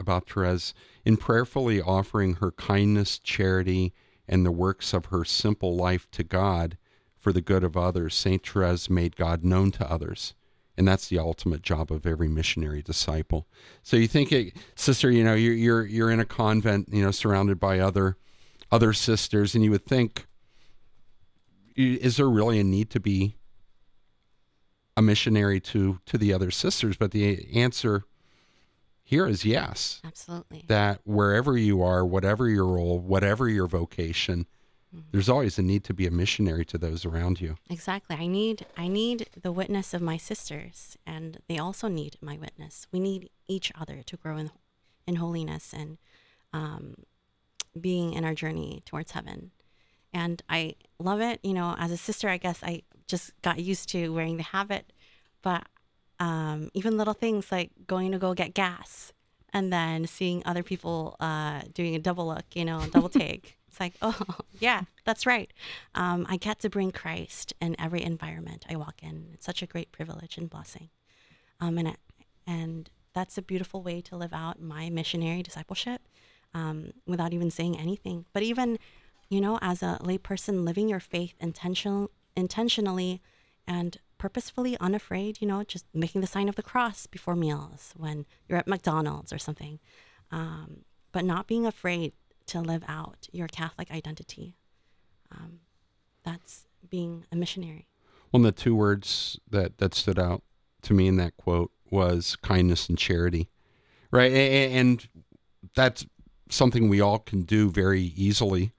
[0.00, 3.92] about Therese in prayerfully offering her kindness, charity,
[4.28, 6.76] and the works of her simple life to God
[7.18, 8.14] for the good of others.
[8.14, 10.34] Saint Therese made God known to others.
[10.76, 13.48] And that's the ultimate job of every missionary disciple.
[13.82, 14.32] So you think,
[14.76, 18.16] sister, you know, you're you're you're in a convent, you know, surrounded by other
[18.70, 20.26] other sisters, and you would think,
[21.74, 23.34] is there really a need to be
[24.96, 28.04] a missionary to to the other sisters, but the answer
[29.08, 30.02] here is yes.
[30.04, 30.66] Absolutely.
[30.68, 34.46] That wherever you are, whatever your role, whatever your vocation,
[35.12, 37.56] there's always a need to be a missionary to those around you.
[37.70, 38.16] Exactly.
[38.16, 42.86] I need I need the witness of my sisters, and they also need my witness.
[42.92, 44.50] We need each other to grow in
[45.06, 45.96] in holiness and
[46.52, 46.92] um,
[47.80, 49.52] being in our journey towards heaven.
[50.12, 51.40] And I love it.
[51.42, 54.92] You know, as a sister, I guess I just got used to wearing the habit,
[55.40, 55.66] but
[56.20, 59.12] um, even little things like going to go get gas
[59.52, 63.58] and then seeing other people uh, doing a double look, you know, double take.
[63.68, 64.18] It's like, oh,
[64.60, 65.52] yeah, that's right.
[65.94, 69.28] Um, I get to bring Christ in every environment I walk in.
[69.34, 70.90] It's such a great privilege and blessing.
[71.60, 71.96] Um, and, it,
[72.46, 76.02] and that's a beautiful way to live out my missionary discipleship
[76.54, 78.26] um, without even saying anything.
[78.32, 78.78] But even,
[79.28, 83.20] you know, as a layperson, living your faith intentional, intentionally
[83.66, 88.26] and purposefully unafraid, you know, just making the sign of the cross before meals when
[88.48, 89.78] you're at McDonald's or something,
[90.30, 92.12] um, but not being afraid
[92.46, 94.56] to live out your Catholic identity.
[95.30, 95.60] Um,
[96.24, 97.88] that's being a missionary.
[98.30, 100.42] One of the two words that that stood out
[100.82, 103.48] to me in that quote was kindness and charity,
[104.10, 104.32] right?
[104.32, 105.06] And
[105.74, 106.06] that's
[106.50, 108.72] something we all can do very easily.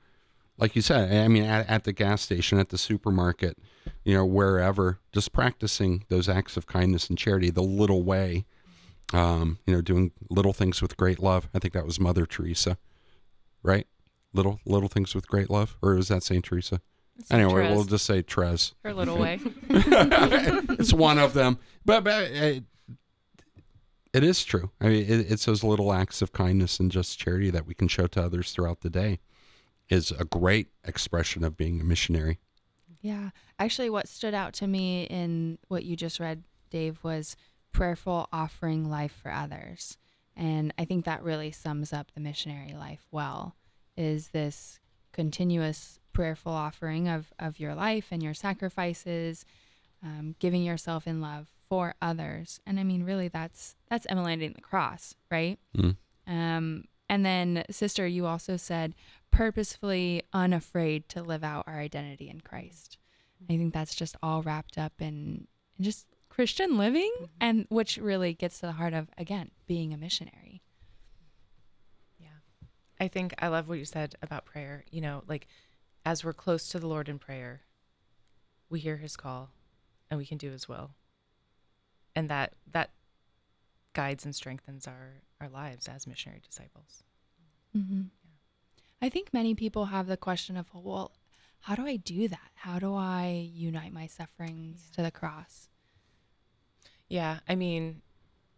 [0.60, 3.58] Like you said, I mean, at, at the gas station, at the supermarket,
[4.04, 8.46] you know, wherever, just practicing those acts of kindness and charity, the little way,
[9.14, 11.48] um, you know, doing little things with great love.
[11.54, 12.78] I think that was Mother Teresa,
[13.64, 13.88] right?
[14.34, 16.82] Little little things with great love, or is that Saint Teresa?
[17.32, 18.74] Anyway, Therese, we'll just say Tres.
[18.84, 19.40] her little way.
[19.70, 22.60] it's one of them, but, but uh,
[24.14, 24.72] it is true.
[24.80, 27.88] I mean, it, it's those little acts of kindness and just charity that we can
[27.88, 29.20] show to others throughout the day
[29.90, 32.40] is a great expression of being a missionary.
[33.02, 33.30] Yeah.
[33.58, 37.36] Actually, what stood out to me in what you just read, Dave, was
[37.72, 39.98] prayerful offering life for others.
[40.36, 43.56] And I think that really sums up the missionary life well
[43.98, 44.80] is this
[45.12, 49.46] continuous prayerful offering of, of your life and your sacrifices,
[50.04, 52.60] um, giving yourself in love for others.
[52.66, 55.60] And I mean, really, that's that's emulating the cross, right?
[55.78, 55.98] Mm.
[56.28, 58.94] Um, and then, sister, you also said
[59.32, 62.98] purposefully unafraid to live out our identity in Christ.
[63.50, 67.26] I think that's just all wrapped up in, in just Christian living, mm-hmm.
[67.42, 70.62] and which really gets to the heart of again being a missionary.
[72.20, 72.28] Yeah.
[73.00, 74.86] I think I love what you said about prayer.
[74.92, 75.48] You know, like
[76.06, 77.62] as we're close to the Lord in prayer,
[78.70, 79.50] we hear his call
[80.10, 80.92] and we can do his will.
[82.16, 82.92] And that that
[83.94, 87.04] guides and strengthens our our lives as missionary disciples.
[87.76, 88.04] Mm-hmm.
[89.02, 91.12] I think many people have the question of, well,
[91.62, 92.52] how do I do that?
[92.56, 95.68] How do I unite my sufferings to the cross?
[97.08, 98.02] Yeah, I mean,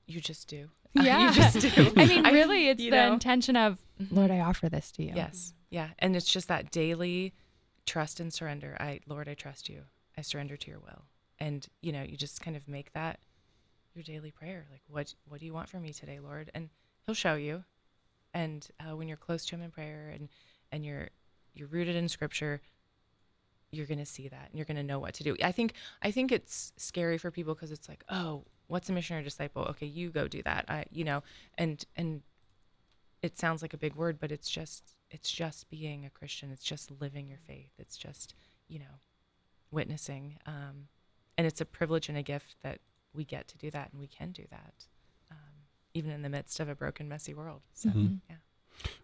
[0.07, 0.69] you just do.
[0.93, 1.29] Yeah.
[1.29, 1.93] you just do.
[1.95, 3.13] I mean, really, it's the know?
[3.13, 3.77] intention of,
[4.09, 5.13] Lord, I offer this to you.
[5.15, 5.53] Yes.
[5.69, 5.87] Yeah.
[5.99, 7.33] And it's just that daily
[7.85, 8.75] trust and surrender.
[8.77, 9.83] I, Lord, I trust you.
[10.17, 11.03] I surrender to your will.
[11.39, 13.21] And, you know, you just kind of make that
[13.93, 14.67] your daily prayer.
[14.71, 16.51] Like, what, what do you want from me today, Lord?
[16.53, 16.69] And
[17.05, 17.63] he'll show you.
[18.33, 20.29] And uh, when you're close to him in prayer and,
[20.71, 21.09] and you're,
[21.53, 22.61] you're rooted in scripture,
[23.71, 25.35] you're to see that and you're to know what to do.
[25.43, 29.23] I think, I think it's scary for people because it's like, oh, what's a missionary
[29.23, 29.63] disciple?
[29.63, 30.65] Okay, you go do that.
[30.69, 31.23] I, you know,
[31.57, 32.21] and, and
[33.21, 36.51] it sounds like a big word, but it's just it's just being a Christian.
[36.51, 37.71] It's just living your faith.
[37.77, 38.33] It's just
[38.67, 38.99] you know
[39.69, 40.87] witnessing, um,
[41.37, 42.79] and it's a privilege and a gift that
[43.13, 44.87] we get to do that, and we can do that,
[45.31, 45.37] um,
[45.93, 47.63] even in the midst of a broken, messy world.
[47.73, 48.21] So Mhm.
[48.29, 48.37] yeah,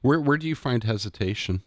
[0.01, 1.63] Where where do you find hesitation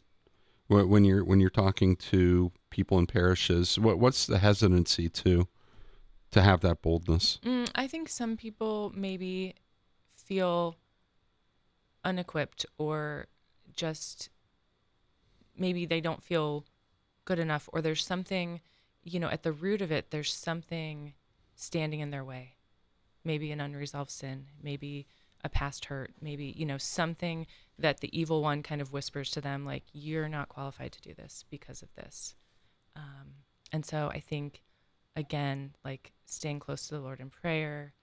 [0.68, 3.78] when you're when you're talking to people in parishes?
[3.78, 5.48] What what's the hesitancy to
[6.32, 7.40] to have that boldness?
[7.44, 9.54] mm, I think some people maybe
[10.16, 10.76] feel
[12.04, 13.26] unequipped or
[13.74, 14.30] just
[15.56, 16.64] maybe they don't feel
[17.24, 18.60] good enough or there's something
[19.04, 21.14] you know at the root of it there's something
[21.60, 22.54] standing in their way
[23.24, 25.06] maybe an unresolved sin maybe
[25.42, 27.46] a past hurt maybe you know something
[27.78, 31.14] that the evil one kind of whispers to them like you're not qualified to do
[31.14, 32.34] this because of this
[32.96, 33.34] um,
[33.72, 34.62] and so i think
[35.16, 37.94] again like staying close to the lord in prayer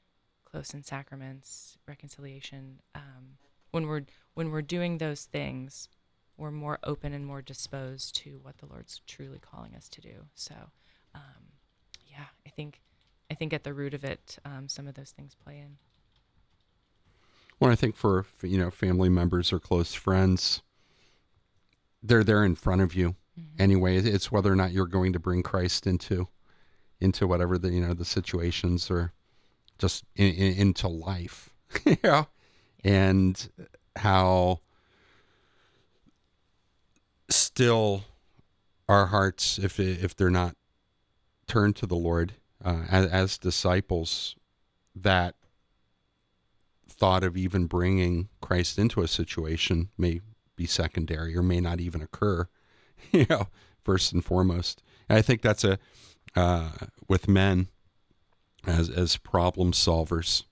[0.46, 3.38] close in sacraments reconciliation um,
[3.72, 5.90] when we're when we're doing those things
[6.38, 10.28] we're more open and more disposed to what the Lord's truly calling us to do.
[10.36, 10.54] So,
[11.16, 11.54] um,
[12.06, 12.82] yeah, I think
[13.30, 15.78] I think at the root of it, um, some of those things play in.
[17.60, 20.62] Well, I think for for, you know family members or close friends,
[22.02, 23.62] they're there in front of you Mm-hmm.
[23.62, 23.98] anyway.
[23.98, 26.28] It's whether or not you're going to bring Christ into
[27.00, 29.14] into whatever the you know the situations or
[29.78, 31.52] just in, in, into life,
[31.86, 32.28] you know,
[32.84, 33.50] and
[33.98, 34.62] how
[37.30, 38.06] still
[38.90, 40.56] our hearts, if if they're not
[41.46, 42.34] turned to the Lord
[42.68, 44.36] uh, as, as disciples,
[44.94, 45.36] that
[46.90, 50.20] thought of even bringing Christ into a situation may
[50.58, 52.50] be secondary or may not even occur,
[53.12, 53.48] you know,
[53.86, 54.84] first and foremost.
[55.08, 55.80] And I think that's a
[56.36, 56.72] uh,
[57.08, 57.68] with men
[58.66, 60.44] as as problem solvers.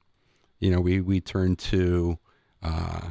[0.59, 2.17] You know, we we turn to
[2.63, 3.09] uh,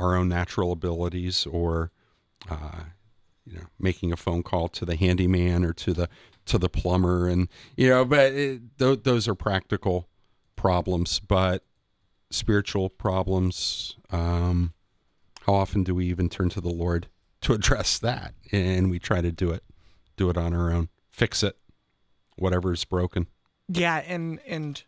[0.00, 1.92] our own natural abilities or
[2.50, 2.84] uh,
[3.46, 6.08] you know making a phone call to the handyman or to the
[6.48, 10.08] to the plumber and you know but it, th- those are practical
[10.56, 11.64] problems but
[12.30, 14.72] spiritual problems um,
[15.46, 17.06] how often do we even turn to the lord
[17.40, 19.62] to address that and we try to do it
[20.16, 21.56] do it on our own fix it
[22.36, 23.26] whatever is broken
[23.68, 24.82] Yeah, and and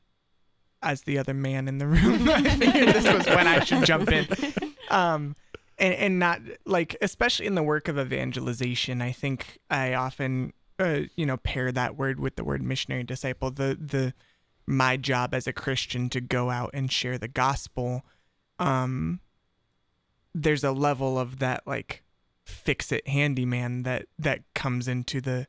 [0.82, 4.10] as the other man in the room, I figured this was when I should jump
[4.10, 4.26] in.
[4.90, 5.36] Um,
[5.78, 11.02] and and not like especially in the work of evangelization, I think I often uh,
[11.16, 13.50] you know pair that word with the word missionary disciple.
[13.50, 14.14] The the
[14.66, 18.04] my job as a Christian to go out and share the gospel.
[18.58, 19.20] Um,
[20.34, 22.02] there's a level of that like
[22.44, 25.46] fix it handyman that that comes into the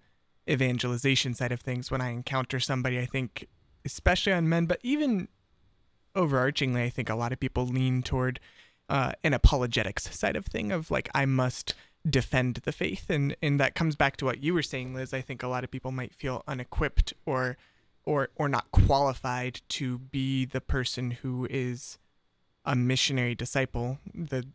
[0.50, 3.48] evangelization side of things when I encounter somebody I think
[3.86, 5.28] especially on men but even
[6.16, 8.40] overarchingly I think a lot of people lean toward
[8.90, 11.74] uh, an apologetics side of thing of like I must
[12.10, 13.10] defend the faith.
[13.10, 15.14] And and that comes back to what you were saying Liz.
[15.14, 17.58] I think a lot of people might feel unequipped or
[18.04, 22.00] or or not qualified to be the person who is
[22.66, 24.00] a missionary disciple.
[24.14, 24.46] The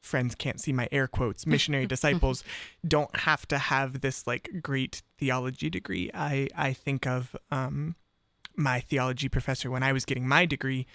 [0.00, 1.46] friends can't see my air quotes.
[1.46, 2.42] Missionary disciples
[2.86, 6.10] don't have to have this like great theology degree.
[6.12, 7.94] I i think of um
[8.54, 10.86] my theology professor when i was getting my degree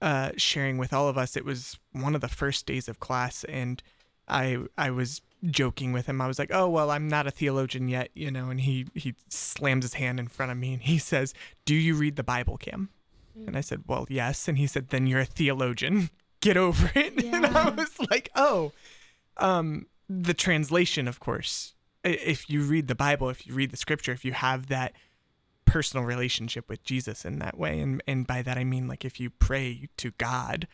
[0.00, 3.42] uh sharing with all of us it was one of the first days of class.
[3.44, 3.82] And
[4.28, 6.22] i i was joking with him.
[6.22, 9.14] I was like oh well i'm not a theologian yet you know and he he
[9.28, 11.34] slams his hand in front of me and he says
[11.64, 12.88] do you read the bible cam
[13.46, 14.48] and i said well yes.
[14.48, 16.10] And he said then you're a theologian.
[16.40, 17.24] Get over it.
[17.34, 18.72] And i was like oh.
[19.36, 24.12] Um the translation of course if you read the bible if you read the scripture
[24.12, 24.92] if you have that
[25.64, 29.18] personal relationship with jesus in that way and and by that i mean like if
[29.18, 30.68] you pray to god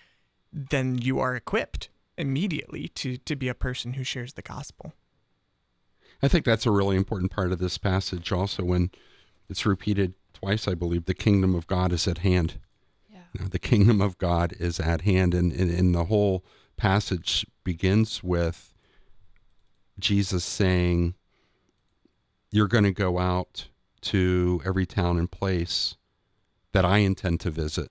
[0.53, 1.89] then you are equipped
[2.21, 4.93] immediately to to be a person who shares the gospel
[6.23, 8.91] I think that's a really important part of this passage also when
[9.49, 12.59] it's repeated twice, I believe, the kingdom of God is at hand.
[13.11, 13.23] Yeah.
[13.33, 15.35] You know, the kingdom of God is at hand.
[15.35, 16.45] And, and, and the whole
[16.77, 18.73] passage begins with
[19.99, 21.15] Jesus saying,
[22.51, 23.69] You're going to go out
[24.03, 25.97] to every town and place
[26.73, 27.91] that I intend to visit.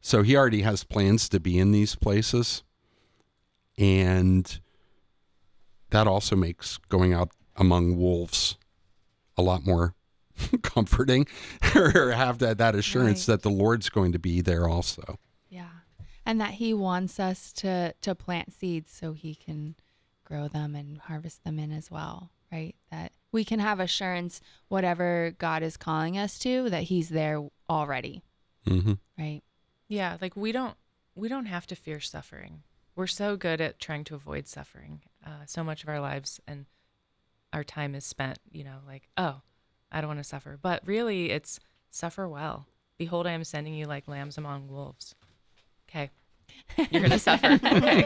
[0.00, 2.62] So he already has plans to be in these places.
[3.78, 4.60] And
[5.90, 8.56] that also makes going out among wolves
[9.36, 9.94] a lot more
[10.62, 11.26] comforting
[11.74, 13.34] or have that, that assurance Right.
[13.34, 15.18] that the Lord's going to be there also.
[15.48, 15.68] Yeah.
[16.24, 19.74] And that he wants us to to plant seeds so he can
[20.24, 22.74] grow them and harvest them in as well, right?
[22.90, 28.22] That we can have assurance whatever God is calling us to that he's there already,
[28.66, 28.92] Mm-hmm.
[29.18, 29.42] right?
[29.88, 30.74] Yeah, like we don't
[31.16, 32.62] we don't have to fear suffering.
[32.94, 35.00] We're so good at trying to avoid suffering.
[35.24, 36.66] Uh, so much of our lives and
[37.52, 39.40] our time is spent, you know, like oh,
[39.90, 40.58] I don't want to suffer.
[40.60, 41.58] But really, it's
[41.90, 42.66] suffer well.
[42.98, 45.14] Behold, I am sending you like lambs among wolves.
[45.88, 46.10] Okay,
[46.90, 47.58] you're gonna suffer.
[47.64, 48.04] Okay,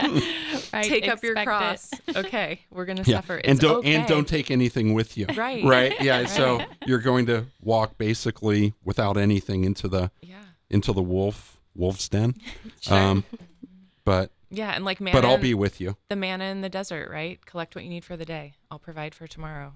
[0.73, 0.85] Right.
[0.85, 1.45] take up your expect it.
[1.45, 1.91] cross.
[2.25, 3.17] Okay, we're gonna Yeah.
[3.17, 3.37] suffer.
[3.37, 5.27] and don't and don't take anything with you.
[5.37, 5.65] right.
[5.65, 5.95] Right.
[6.01, 6.27] Yeah.
[6.29, 10.37] So you're going to walk basically without anything into the Yeah,
[10.71, 12.35] into the wolf wolf's den.
[12.81, 12.97] sure.
[12.97, 13.25] Um,
[14.05, 15.97] but yeah, and like man, but I'll be with you.
[16.09, 17.45] the manna in the desert, right?
[17.47, 18.55] Collect what you need for the day.
[18.71, 19.75] I'll provide for tomorrow.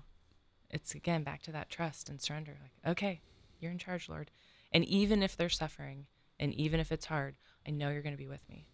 [0.70, 2.56] It's again back to that trust and surrender.
[2.62, 3.20] Like, okay,
[3.58, 4.30] you're in charge, Lord.
[4.72, 6.06] And even if they're suffering
[6.38, 7.36] and even if it's hard,
[7.66, 8.66] I know you're going to be with me.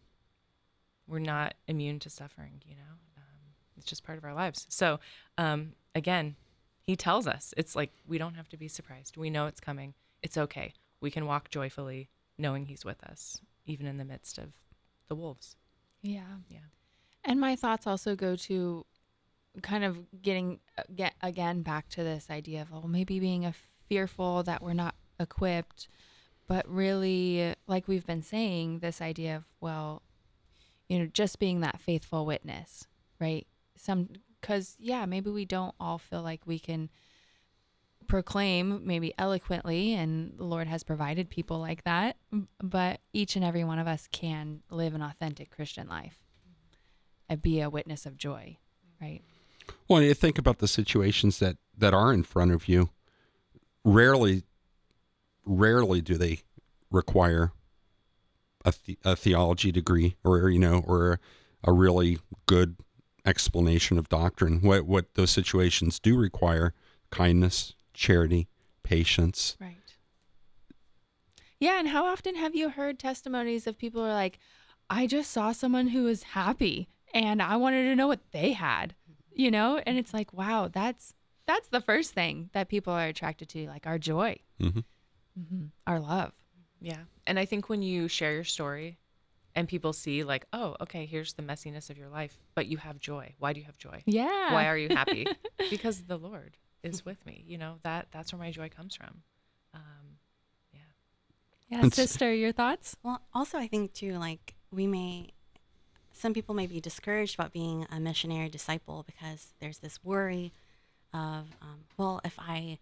[1.07, 2.93] We're not immune to suffering, you know?
[3.17, 4.67] Um, it's just part of our lives.
[4.69, 5.01] So,
[5.39, 6.37] um, again,
[6.81, 9.17] he tells us it's like we don't have to be surprised.
[9.17, 9.95] We know it's coming.
[10.23, 10.75] It's okay.
[11.01, 12.09] We can walk joyfully
[12.39, 14.53] knowing he's with us, even in the midst of
[15.09, 15.57] the wolves.
[16.07, 16.37] Yeah.
[16.49, 16.59] Yeah.
[17.25, 18.85] And my thoughts also go to
[19.63, 23.55] kind of getting uh, get again back to this idea of well maybe being a
[23.89, 25.89] fearful that we're not equipped
[26.47, 30.03] but really like we've been saying this idea of well
[30.91, 32.87] you know just being that faithful witness
[33.19, 33.47] right
[33.79, 34.11] some
[34.43, 36.91] cuz yeah maybe we don't all feel like we can
[38.09, 42.17] proclaim maybe eloquently and the lord has provided people like that
[42.63, 46.19] but each and every one of us can live an authentic christian life
[47.29, 48.57] and be a witness of joy
[49.01, 49.23] right
[49.89, 52.91] Well, you think about the situations that that are in front of you.
[53.85, 54.45] Rarely,
[55.45, 56.41] rarely do they
[56.91, 57.53] require
[58.65, 61.21] a, the, a theology degree or you know or
[61.65, 62.77] a really good
[63.25, 64.61] explanation of doctrine.
[64.63, 66.75] What what those situations do require:
[67.11, 68.49] kindness, charity,
[68.83, 69.57] patience.
[69.61, 69.77] right
[71.59, 74.39] yeah and how often have you heard testimonies of people who are like
[74.91, 78.95] i just saw someone who was happy and i wanted to know what they had
[79.33, 81.15] you know and it's like wow that's
[81.47, 84.81] that's the first thing that people are attracted to like our joy hmm
[85.51, 86.33] hmm our love
[86.81, 87.05] Yeah.
[87.27, 88.99] And I think when you share your story
[89.55, 92.99] and people see, like, oh, okay, here's the messiness of your life, but you have
[93.01, 93.35] joy.
[93.39, 94.03] Why do you have joy?
[94.07, 95.27] yeah Why are you happy?
[95.71, 97.45] because the Lord is with me.
[97.47, 99.23] You know, that that's where my joy comes from.
[99.75, 100.19] Um,
[100.73, 100.81] yeah.
[101.69, 105.31] yeah And sister your thoughts Well, also, I think too, like we may,
[106.13, 110.53] some people may be discouraged about being a missionary disciple because there's this worry
[111.13, 112.79] of, um, well, if I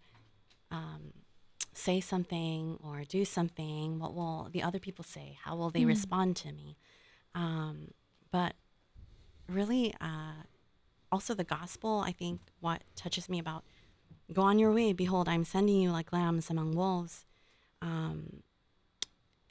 [0.71, 1.13] um,
[1.73, 5.37] say something or do something, what will the other people say?
[5.43, 6.77] How will they respond to me?
[7.33, 7.91] Um,
[8.31, 8.53] but
[9.47, 10.43] really, uh,
[11.11, 13.63] also the gospel, I think what touches me about
[14.33, 17.25] go on your way, behold, I'm sending you like lambs among wolves.
[17.81, 18.43] Um,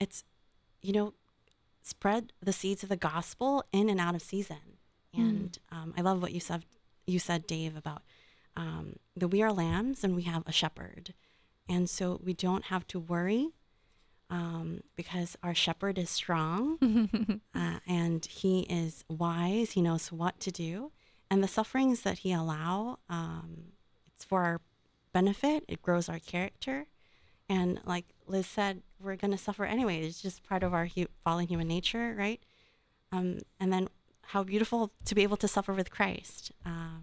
[0.00, 0.24] it's
[0.84, 1.14] you know,
[1.82, 4.78] spread the seeds of the gospel in and out of season.
[5.14, 6.64] And um, I love what you said.
[7.06, 8.02] You said, Dave, about
[8.56, 11.14] um, that we are lambs and we have a shepherd,
[11.68, 13.50] and so we don't have to worry
[14.30, 19.72] um, because our shepherd is strong uh, and he is wise.
[19.72, 20.92] He knows what to do,
[21.30, 23.72] and the sufferings that he allow, um,
[24.14, 24.60] it's for our
[25.12, 25.64] benefit.
[25.68, 26.86] It grows our character.
[27.48, 30.02] And like Liz said, we're going to suffer anyway.
[30.02, 32.40] It's just part of our hu- fallen human nature, right?
[33.12, 33.88] Um, and then
[34.28, 37.02] how beautiful to be able to suffer with Christ um,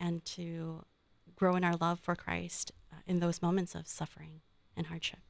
[0.00, 0.84] and to
[1.36, 4.40] grow in our love for Christ uh, in those moments of suffering
[4.76, 5.20] and hardship.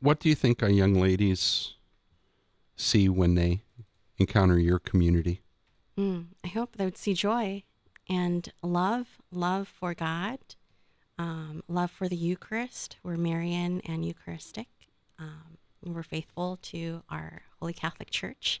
[0.00, 1.74] What do you think our young ladies
[2.76, 3.62] see when they
[4.18, 5.40] encounter your community?
[5.98, 7.64] Mm, I hope they would see joy
[8.08, 10.38] and love, love for God,
[11.18, 12.96] um, love for the Eucharist.
[13.02, 14.68] We're Marian and Eucharistic.
[15.18, 18.60] Um, we're faithful to our Holy Catholic Church.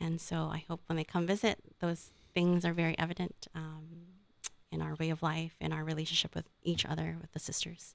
[0.00, 3.86] And so I hope when they come visit, those things are very evident um,
[4.70, 7.94] in our way of life, in our relationship with each other, with the sisters.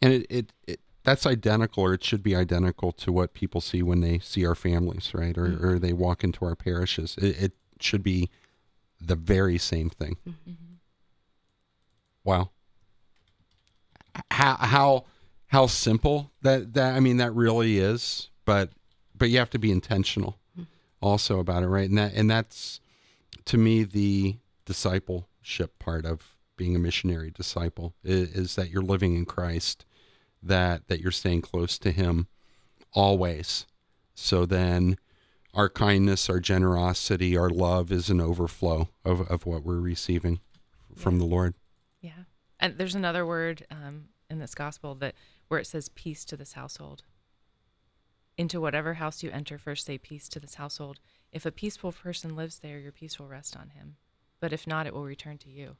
[0.00, 3.82] And it, it, it that's identical, or it should be identical to what people see
[3.82, 5.36] when they see our families, right?
[5.36, 5.62] Or, Mm.
[5.62, 7.16] or they walk into our parishes.
[7.16, 8.28] It, it should be
[9.00, 10.16] the very same thing.
[10.26, 10.50] Mm-hmm.
[10.50, 10.74] Mm-hmm.
[12.24, 12.50] Wow.
[14.30, 15.04] How how
[15.46, 18.70] how simple that that I mean that really is, but
[19.16, 20.64] but you have to be intentional mm-hmm.
[21.00, 21.88] also about it, right?
[21.88, 22.80] And that and that's
[23.46, 29.16] to me the discipleship part of being a missionary disciple is, is that you're living
[29.16, 29.86] in Christ,
[30.42, 32.28] that that you're staying close to Him
[32.92, 33.66] always.
[34.14, 34.98] So then
[35.54, 40.40] our kindness, our generosity, our love is an overflow of, of what we're receiving
[40.96, 41.54] from the Lord.
[42.00, 42.24] Yeah.
[42.58, 45.14] And there's another word um, in this gospel that
[45.48, 47.02] where it says peace to this household.
[48.38, 51.00] Into whatever house you enter, first say peace to this household.
[51.32, 53.96] If a peaceful person lives there, your peace will rest on him.
[54.40, 55.76] But if not, it will return to you.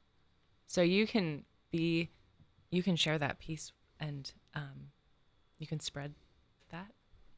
[0.67, 2.09] So you can be,
[2.69, 4.91] you can share that peace and um,
[5.57, 6.13] you can spread.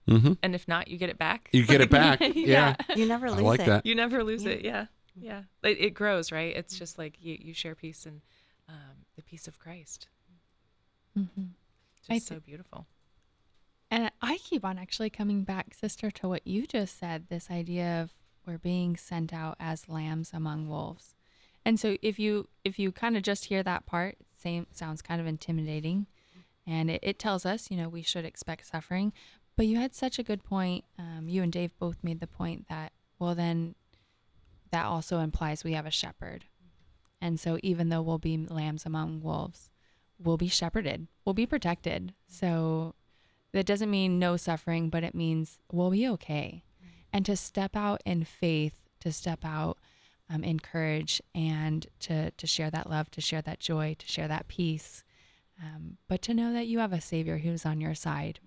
[0.10, 0.34] Mm-hmm.
[0.44, 1.50] And if not, you get it back.
[1.54, 2.20] You get it back.
[2.22, 2.76] yeah.
[2.96, 3.66] You never lose I lose like it.
[3.68, 3.86] that.
[3.86, 4.52] You never lose Yeah.
[4.52, 4.62] it.
[4.66, 4.86] Yeah.
[5.20, 5.42] Yeah.
[5.64, 6.56] It, it grows, right?
[6.56, 8.22] It's just like you, you share peace and
[8.68, 10.08] um, the peace of Christ.
[11.18, 11.44] mm-hmm.
[12.08, 12.86] Just I so beautiful.
[13.90, 18.02] And I keep on actually coming back, sister, to what you just said this idea
[18.02, 18.14] of
[18.46, 21.16] we're being sent out as lambs among wolves.
[21.66, 25.02] And so if you if you kind of just hear that part, it same sounds
[25.02, 26.08] kind of intimidating.
[26.66, 29.14] And it, it tells us, you know, we should expect suffering.
[29.56, 30.84] But you had such a good point.
[30.98, 33.76] Um, you and Dave both made the point that, well, then
[34.72, 36.46] that also implies we have a shepherd.
[37.22, 39.70] And so even though we'll be lambs among wolves,
[40.20, 42.14] we'll be shepherded, we'll be protected.
[42.28, 42.96] So
[43.54, 46.64] that doesn't mean no suffering, but it means we'll be okay.
[47.14, 49.78] And to step out in faith, to step out
[50.30, 54.28] um, in courage, and to, to share that love, to share that joy, to share
[54.28, 55.04] that peace,
[55.62, 58.40] um, but to know that you have a Savior who's on your side.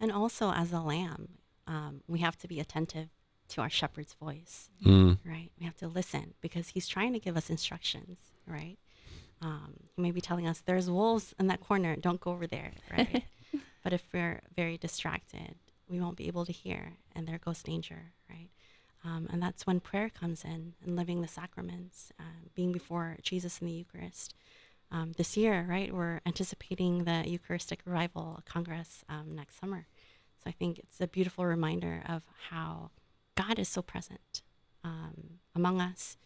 [0.00, 3.08] And also, as a lamb, um, we have to be attentive
[3.48, 5.18] to our shepherd's voice, Mm.
[5.24, 5.50] right?
[5.58, 8.76] We have to listen because he's trying to give us instructions, right?
[9.40, 11.96] Um, he may be telling us there's wolves in that corner.
[11.96, 13.24] Don't go over there, right?
[13.82, 15.54] but if we're very distracted,
[15.88, 18.48] we won't be able to hear, and there goes danger, right?
[19.04, 23.60] Um, and that's when prayer comes in and living the sacraments, uh, being before Jesus
[23.60, 24.34] in the Eucharist.
[24.90, 29.86] Um, this year, right, we're anticipating the Eucharistic Revival Congress um, next summer.
[30.42, 32.90] So I think it's a beautiful reminder of how
[33.36, 34.42] God is so present
[34.84, 36.16] um, among us,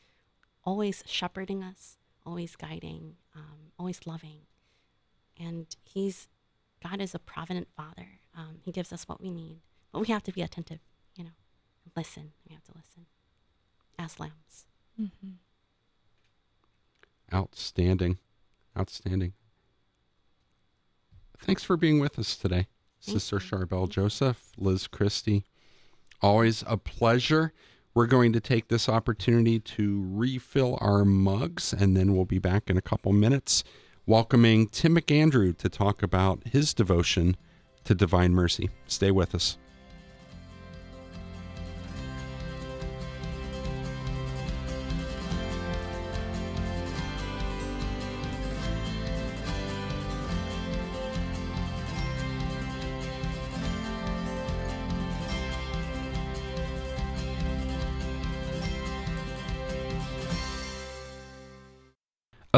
[0.65, 1.97] always shepherding us,
[2.27, 4.41] always guiding, um, always loving.
[5.39, 6.29] And He's,
[6.83, 8.21] God is a provident Father.
[8.37, 9.61] Um, he gives us what we need,
[9.93, 10.81] but we have to be attentive,
[11.17, 11.31] you know,
[11.97, 12.33] listen.
[12.49, 13.07] We have to listen
[13.99, 14.67] as lambs.
[15.01, 15.31] Mm-hmm.
[17.35, 18.19] Outstanding.
[18.79, 19.33] Outstanding.
[21.39, 22.69] Thanks for being with us today,
[23.03, 23.41] Thank Sister you.
[23.41, 25.45] Charbel Joseph, Liz Christy.
[26.21, 27.53] Always a pleasure.
[27.95, 32.71] We're going to take this opportunity to refill our mugs, and then we'll be back
[32.71, 33.65] in a couple minutes,
[34.07, 37.37] welcoming Tim McAndrew to talk about his devotion
[37.85, 38.71] to divine mercy.
[38.87, 39.57] Stay with us.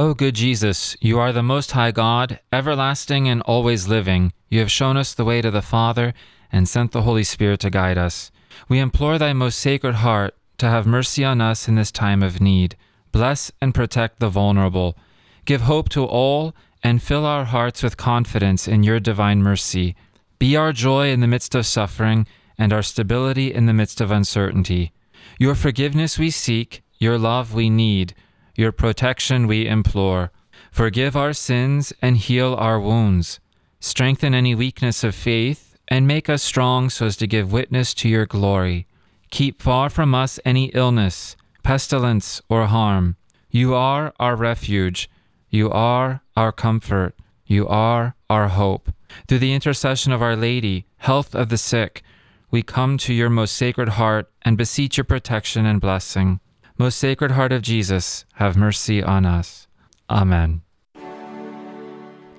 [0.03, 4.33] O good Jesus, you are the Most High God, everlasting and always living.
[4.49, 6.13] You have shown us the way to the Father
[6.51, 8.33] and sent the Holy Spirit to guide us.
[8.69, 12.41] We implore thy most sacred heart to have mercy on us in this time of
[12.41, 12.75] need.
[13.13, 14.97] Bless and protect the vulnerable.
[15.45, 19.95] Give hope to all and fill our hearts with confidence in your divine mercy.
[20.41, 22.27] Be our joy in the midst of suffering
[22.59, 24.91] and our stability in the midst of uncertainty.
[25.39, 28.15] Your forgiveness we seek, your love we need.
[28.55, 30.31] Your protection we implore.
[30.71, 33.41] Forgive our sins and heal our wounds.
[33.81, 38.09] Strengthen any weakness of faith and make us strong so as to give witness to
[38.09, 38.87] your glory.
[39.31, 43.17] Keep far from us any illness, pestilence, or harm.
[43.51, 45.11] You are our refuge.
[45.51, 47.15] You are our comfort.
[47.47, 48.93] You are our hope.
[49.29, 52.03] Through the intercession of Our Lady, health of the sick,
[52.51, 56.41] we come to your most sacred heart and beseech your protection and blessing.
[56.79, 59.69] Most Sacred Heart of Jesus, have mercy on us.
[60.09, 60.63] Amen.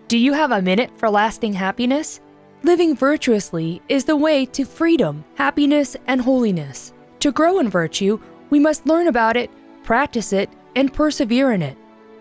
[0.07, 2.19] Do you have a minute for lasting happiness?
[2.63, 6.93] Living virtuously is the way to freedom, happiness, and holiness.
[7.19, 8.19] To grow in virtue,
[8.49, 9.49] we must learn about it,
[9.83, 11.77] practice it, and persevere in it.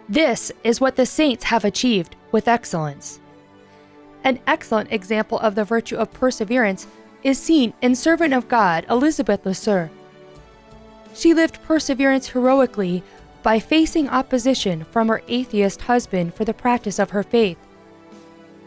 [0.08, 3.20] This is what the saints have achieved with excellence.
[4.24, 6.86] An excellent example of the virtue of perseverance
[7.22, 9.90] is seen in servant of God Elizabeth Leseur.
[11.14, 13.02] She lived perseverance heroically
[13.42, 17.58] by facing opposition from her atheist husband for the practice of her faith.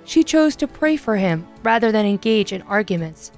[0.04, 3.32] She chose to pray for him rather than engage in arguments.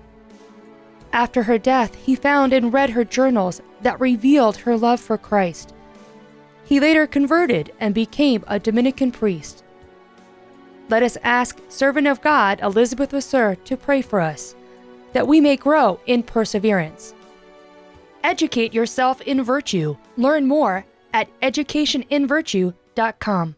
[1.14, 5.74] After her death, he found and read her journals that revealed her love for Christ.
[6.66, 9.64] He later converted and became a Dominican priest.
[10.90, 14.56] Let us ask servant of God Elizabeth Leseur to pray for us,
[15.14, 17.14] that we may grow in perseverance.
[18.28, 19.96] Educate yourself in virtue.
[20.18, 23.56] Learn more at educationinvirtue.com.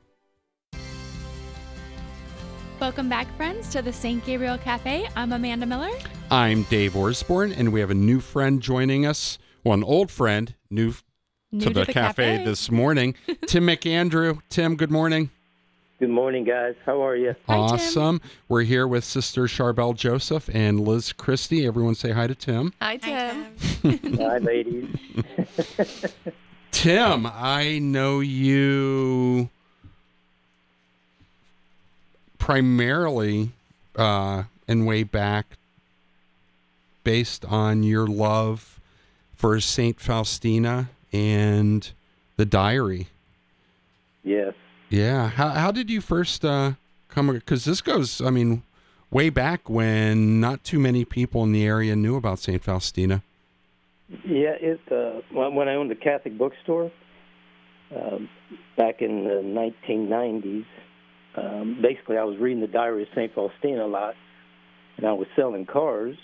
[2.79, 4.23] Welcome back, friends, to the St.
[4.23, 5.09] Gabriel Cafe.
[5.15, 5.89] I'm Amanda Miller.
[6.29, 9.39] I'm Dave Orsborn, and we have a new friend joining us.
[9.63, 10.93] Well, an old friend, new,
[11.51, 13.15] New to the, cafe, this morning.
[13.47, 14.39] Tim McAndrew.
[14.49, 15.31] Tim, good morning.
[15.99, 16.75] Good morning, guys.
[16.85, 17.35] How are you?
[17.47, 17.59] Hi, Tim.
[17.59, 18.21] awesome.
[18.47, 21.67] We're here with Sister Charbel Joseph and Liz Christy.
[21.67, 22.71] Everyone say hi to Tim.
[22.81, 23.47] Hi, Tim.
[24.17, 24.95] Hi, ladies.
[26.71, 29.49] Tim, I know you
[32.37, 33.51] primarily
[33.97, 35.57] uh, and way back
[37.03, 38.79] based on your love
[39.35, 41.91] for Saint Faustina and
[42.37, 43.07] the diary.
[44.23, 44.53] Yes.
[44.89, 45.29] Yeah.
[45.29, 46.73] How how did you first uh,
[47.07, 47.31] come?
[47.31, 48.63] Because this goes, I mean,
[49.11, 53.23] way back when not too many people in the area knew about Saint Faustina.
[54.25, 56.91] Yeah, it uh, when I owned a Catholic bookstore
[57.95, 58.29] um,
[58.77, 59.41] back in the
[59.87, 60.65] 1990s.
[61.35, 64.15] Um, basically, I was reading the Diary of Saint Faustina a lot,
[64.97, 66.17] and I was selling cars.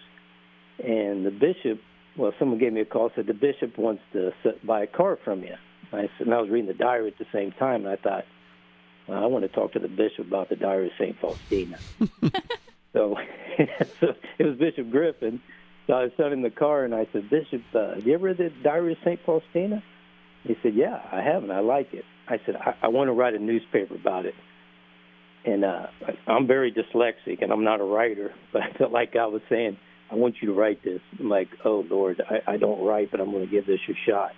[0.84, 1.80] And the bishop,
[2.18, 3.11] well, someone gave me a call.
[3.16, 4.32] Said the bishop wants to
[4.66, 5.55] buy a car from you.
[5.93, 8.26] I said, and I was reading the diary at the same time, and I thought,
[9.08, 11.80] well, I want to talk to the bishop about the Diary of Saint Faustina.
[12.93, 13.16] so,
[13.99, 14.08] so
[14.39, 15.41] it was Bishop Griffin.
[15.88, 18.38] So I was selling the car, and I said, Bishop, uh, have you ever read
[18.38, 19.20] the Diary of St.
[19.26, 19.84] Faustina?
[20.43, 22.06] He said, Yeah, I have, and I like it.
[22.28, 24.34] I said, I, I want to write a newspaper about it.
[25.45, 25.88] And uh,
[26.28, 29.78] I'm very dyslexic, and I'm not a writer, but I felt like I was saying,
[30.12, 31.01] I want you to write this.
[31.20, 33.93] I'm like, oh, Lord, I, I don't write, but I'm going to give this a
[34.10, 34.32] shot.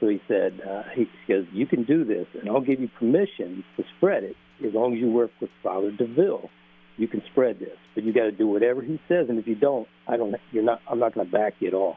[0.00, 3.64] So he said, uh, he says, you can do this, and I'll give you permission
[3.76, 4.36] to spread it
[4.66, 6.50] as long as you work with Father DeVille.
[6.96, 9.56] You can spread this, but you got to do whatever he says, and if you
[9.56, 10.34] don't, I don't.
[10.52, 10.80] You're not.
[10.88, 11.96] I'm not going to back you at all.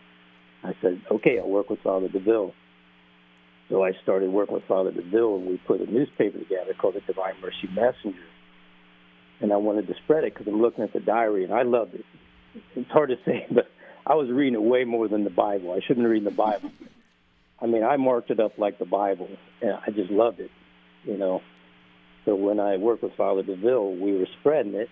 [0.63, 2.53] I said, okay, I'll work with Father DeVille.
[3.69, 7.01] So I started working with Father DeVille, and we put a newspaper together called the
[7.01, 8.23] Divine Mercy Messenger.
[9.39, 11.93] And I wanted to spread it because I'm looking at the diary, and I loved
[11.93, 12.05] it.
[12.75, 13.67] It's hard to say, but
[14.05, 15.73] I was reading it way more than the Bible.
[15.73, 16.71] I shouldn't read the Bible.
[17.61, 19.29] I mean, I marked it up like the Bible,
[19.61, 20.51] and I just loved it,
[21.03, 21.41] you know.
[22.25, 24.89] So when I worked with Father DeVille, we were spreading it,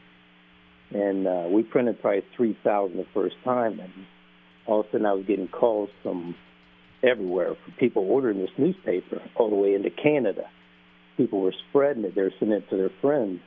[0.92, 3.92] and uh, we printed probably 3,000 the first time, and
[4.66, 6.36] all of a sudden I was getting calls from
[7.04, 10.44] everywhere for people ordering this newspaper all the way into Canada.
[11.18, 12.16] People were spreading it.
[12.16, 13.42] They were sending it to their friends.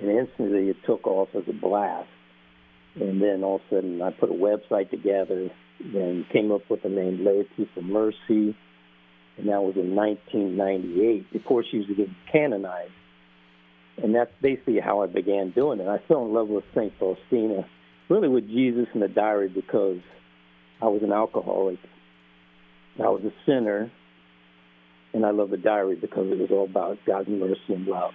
[0.00, 2.08] And instantly it took off as a blast.
[2.98, 5.50] And then all of a sudden I put a website together
[5.80, 8.56] and came up with the name Laity for Mercy.
[9.38, 12.92] And that was in 1998 before she was getting canonized.
[14.02, 15.88] And that's basically how I began doing it.
[15.88, 16.92] I fell in love with St.
[16.98, 17.66] Faustina,
[18.08, 19.98] really with Jesus in the diary because
[20.80, 21.78] I was an alcoholic
[22.98, 23.90] I was a sinner,
[25.12, 28.12] and I love the diary because it was all about God's mercy and love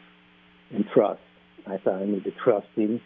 [0.71, 1.21] and trust.
[1.67, 2.99] I thought I needed to trust Him,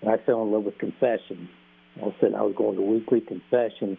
[0.00, 1.48] and I fell in love with confession.
[2.00, 3.98] All of a sudden, I was going to weekly confession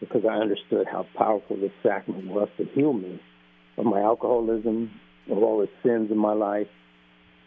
[0.00, 3.20] because I understood how powerful this sacrament was to heal me
[3.78, 4.90] of my alcoholism,
[5.30, 6.66] of all the sins in my life.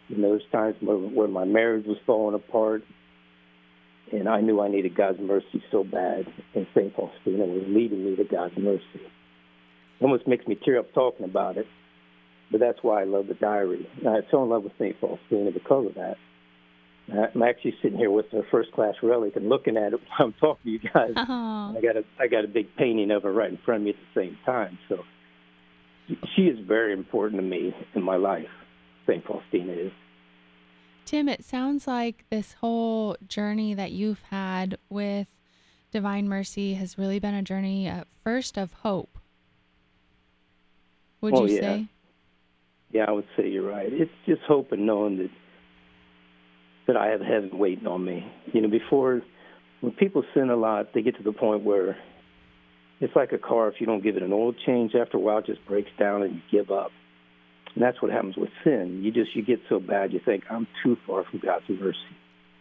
[0.08, 2.82] And those times where, where my marriage was falling apart,
[4.12, 6.94] and I knew I needed God's mercy so bad, and St.
[6.94, 8.82] Faustina was leading me to God's mercy.
[8.94, 11.66] It almost makes me tear up talking about it,
[12.52, 13.88] but that's why I love the diary.
[13.98, 14.96] And I fell in love with St.
[15.00, 16.16] Faustina because of that.
[17.12, 20.32] I'm actually sitting here with a first class relic and looking at it while I'm
[20.34, 21.12] talking to you guys.
[21.16, 21.74] Oh.
[21.76, 23.90] I got a I got a big painting of her right in front of me
[23.90, 24.78] at the same time.
[24.88, 25.04] So
[26.34, 28.48] she is very important to me in my life.
[29.06, 29.24] St.
[29.24, 29.92] Faustina is.
[31.04, 35.28] Tim, it sounds like this whole journey that you've had with
[35.92, 39.18] Divine Mercy has really been a journey at first of hope.
[41.20, 41.60] Would oh, you yeah.
[41.60, 41.86] say?
[42.90, 43.88] Yeah, I would say you're right.
[43.88, 45.30] It's just hope and knowing that
[46.86, 48.30] that I have heaven waiting on me.
[48.52, 49.22] You know, before
[49.80, 51.96] when people sin a lot, they get to the point where
[53.00, 53.68] it's like a car.
[53.68, 56.22] If you don't give it an oil change, after a while, it just breaks down
[56.22, 56.90] and you give up.
[57.74, 59.02] And that's what happens with sin.
[59.02, 61.98] You just you get so bad, you think I'm too far from God's mercy.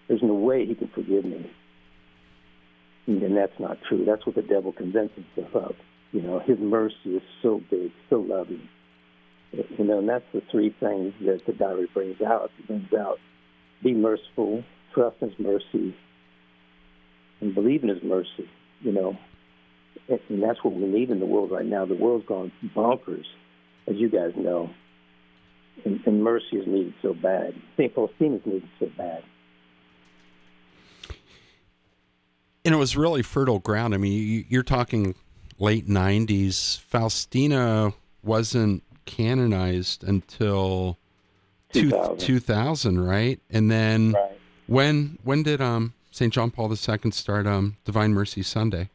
[0.07, 1.49] There's no way He can forgive me.
[3.07, 4.03] And that's not true.
[4.05, 5.75] That's what the devil convinces himself of.
[6.11, 8.67] You know, His mercy is so big, so loving.
[9.51, 12.51] You know, and that's the three things that the diary brings out.
[12.59, 13.19] It brings out
[13.83, 14.63] be merciful,
[14.93, 15.95] trust in His mercy,
[17.41, 18.49] and believe in His mercy.
[18.81, 19.17] You know,
[20.07, 21.85] and that's what we need in the world right now.
[21.85, 23.25] The world's gone bonkers,
[23.87, 24.69] as you guys know
[25.83, 27.53] and, and mercy is needed so bad.
[27.75, 27.93] St.
[27.93, 29.23] Faustina is needed so bad.
[32.63, 33.93] And it was really fertile ground.
[33.93, 35.15] I mean, you're talking
[35.59, 36.79] late 90s.
[36.79, 40.97] Faustina wasn't canonized until
[41.73, 43.39] 2000, 2000 right?
[43.49, 44.37] And then right.
[44.67, 46.31] when when did um St.
[46.33, 48.89] John Paul II start um Divine Mercy Sunday?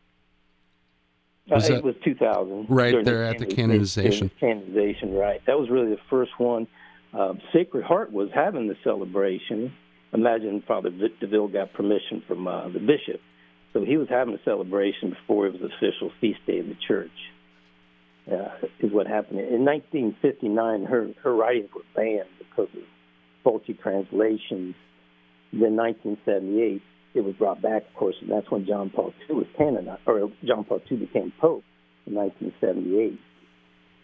[1.49, 2.67] Was uh, that, it was 2000.
[2.69, 4.31] Right there at the canonization.
[4.39, 5.41] Canonization, right.
[5.47, 6.69] That was really the first one.
[7.13, 9.73] Uh, Sacred Heart was having the celebration.
[10.13, 10.91] Imagine Father
[11.21, 13.21] DeVille got permission from uh, the bishop.
[13.73, 17.11] So he was having a celebration before it was official feast day of the church.
[18.31, 19.41] Uh, is what happened.
[19.41, 22.83] In 1959, her, her writings were banned because of
[23.43, 24.77] faulty translations.
[25.53, 26.81] Then 1978,
[27.15, 30.31] it was brought back, of course, and that's when John Paul II was canonized, or
[30.47, 31.65] John Paul II became Pope
[32.07, 33.19] in 1978.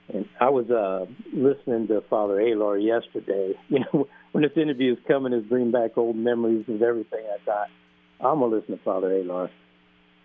[0.08, 3.52] And I was uh, listening to Father Alar yesterday.
[3.68, 7.24] You know, when this interview is coming, is bringing back old memories of everything.
[7.32, 7.68] I thought
[8.20, 9.50] I'm gonna listen to Father Alar,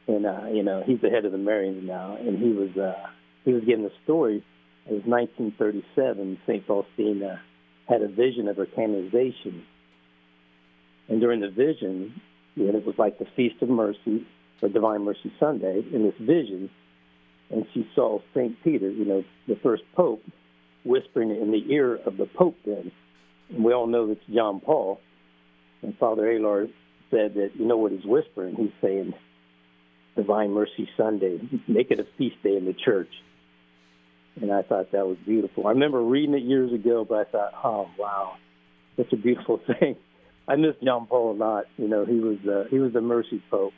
[0.08, 3.08] and uh, you know, he's the head of the Marians now, and he was uh,
[3.46, 4.44] he was giving a story.
[4.88, 6.40] It was 1937.
[6.48, 7.42] Saint Faustina
[7.88, 9.64] had a vision of her canonization,
[11.10, 12.22] and during the vision,
[12.56, 14.26] and it was like the Feast of Mercy
[14.62, 16.70] or Divine Mercy Sunday in this vision.
[17.50, 18.56] And she saw St.
[18.64, 20.24] Peter, you know, the first pope,
[20.86, 22.92] whispering in the ear of the pope then.
[23.50, 25.02] And we all know that's John Paul.
[25.82, 26.72] And Father Alar
[27.10, 28.56] said that, you know what he's whispering?
[28.56, 29.14] He's saying,
[30.16, 33.10] Divine Mercy Sunday, make it a feast day in the church.
[34.40, 35.68] And I thought that was beautiful.
[35.68, 38.36] I remember reading it years ago, but I thought, oh wow,
[38.98, 39.96] that's a beautiful thing.
[40.48, 41.66] I miss John Paul a lot.
[41.78, 43.74] You know, he was uh, he was the mercy pope.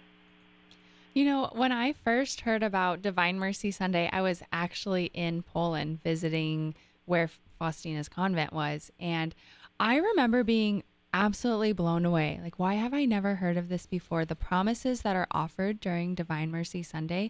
[1.13, 6.01] You know, when I first heard about Divine Mercy Sunday, I was actually in Poland
[6.01, 6.73] visiting
[7.05, 7.29] where
[7.59, 8.91] Faustina's convent was.
[8.99, 9.35] And
[9.79, 10.81] I remember being
[11.13, 12.39] absolutely blown away.
[12.41, 14.25] Like, why have I never heard of this before?
[14.25, 17.29] The promises that are offered during Divine Mercy Sunday.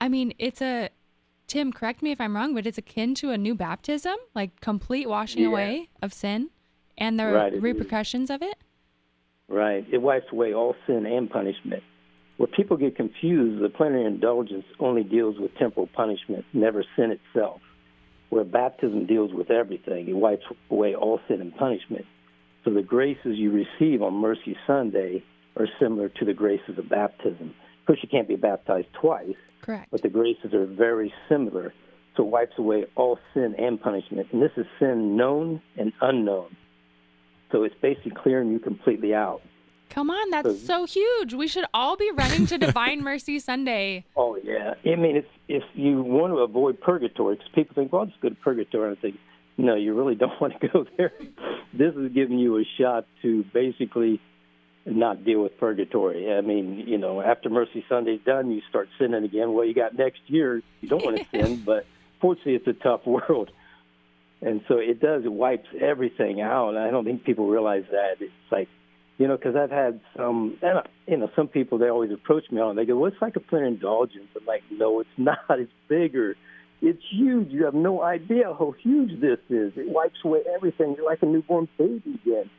[0.00, 0.90] I mean, it's a,
[1.46, 5.08] Tim, correct me if I'm wrong, but it's akin to a new baptism, like complete
[5.08, 5.48] washing Yeah.
[5.48, 6.50] away of sin
[6.96, 8.56] and the Right, repercussions of it.
[9.48, 9.84] Right.
[9.92, 11.82] It wipes away all sin and punishment.
[12.38, 17.60] Where people get confused, the plenary indulgence only deals with temporal punishment, never sin itself.
[18.30, 22.06] Where baptism deals with everything, it wipes away all sin and punishment.
[22.64, 25.22] So the graces you receive on Mercy Sunday
[25.56, 27.54] are similar to the graces of baptism.
[27.84, 29.90] Of course, you can't be baptized twice, Correct.
[29.90, 31.74] but the graces are very similar.
[32.16, 34.28] So it wipes away all sin and punishment.
[34.32, 36.56] And this is sin known and unknown.
[37.52, 39.42] So it's basically clearing you completely out.
[39.90, 41.34] Come on, that's so huge.
[41.34, 44.06] We should all be running to Divine Mercy Sunday.
[44.16, 48.00] Oh yeah, I mean, if if you want to avoid purgatory, because people think, well,
[48.00, 49.16] I'll just go to purgatory, and I think,
[49.58, 51.12] no, you really don't want to go there.
[51.74, 54.22] This is giving you a shot to basically
[54.86, 56.32] not deal with purgatory.
[56.32, 59.54] I mean, you know, after Mercy Sunday's done, you start sinning again.
[59.54, 60.62] Well, you got next year.
[60.80, 61.86] You don't want to sin, but
[62.20, 63.50] fortunately, it's a tough world,
[64.42, 65.24] and so it does.
[65.24, 66.76] It wipes everything out.
[66.76, 68.16] I don't think people realize that.
[68.20, 68.68] It's like
[69.16, 72.50] you know, because I've had some, and, uh, you know, some people they always approach
[72.50, 72.72] me on.
[72.72, 72.82] it.
[72.82, 75.38] They go, "Well, it's like a plenary indulgence." I'm like, "No, it's not.
[75.50, 76.36] It's bigger.
[76.82, 77.50] It's huge.
[77.50, 79.72] You have no idea how huge this is.
[79.76, 80.94] It wipes away everything.
[80.96, 82.50] You're like a newborn baby again."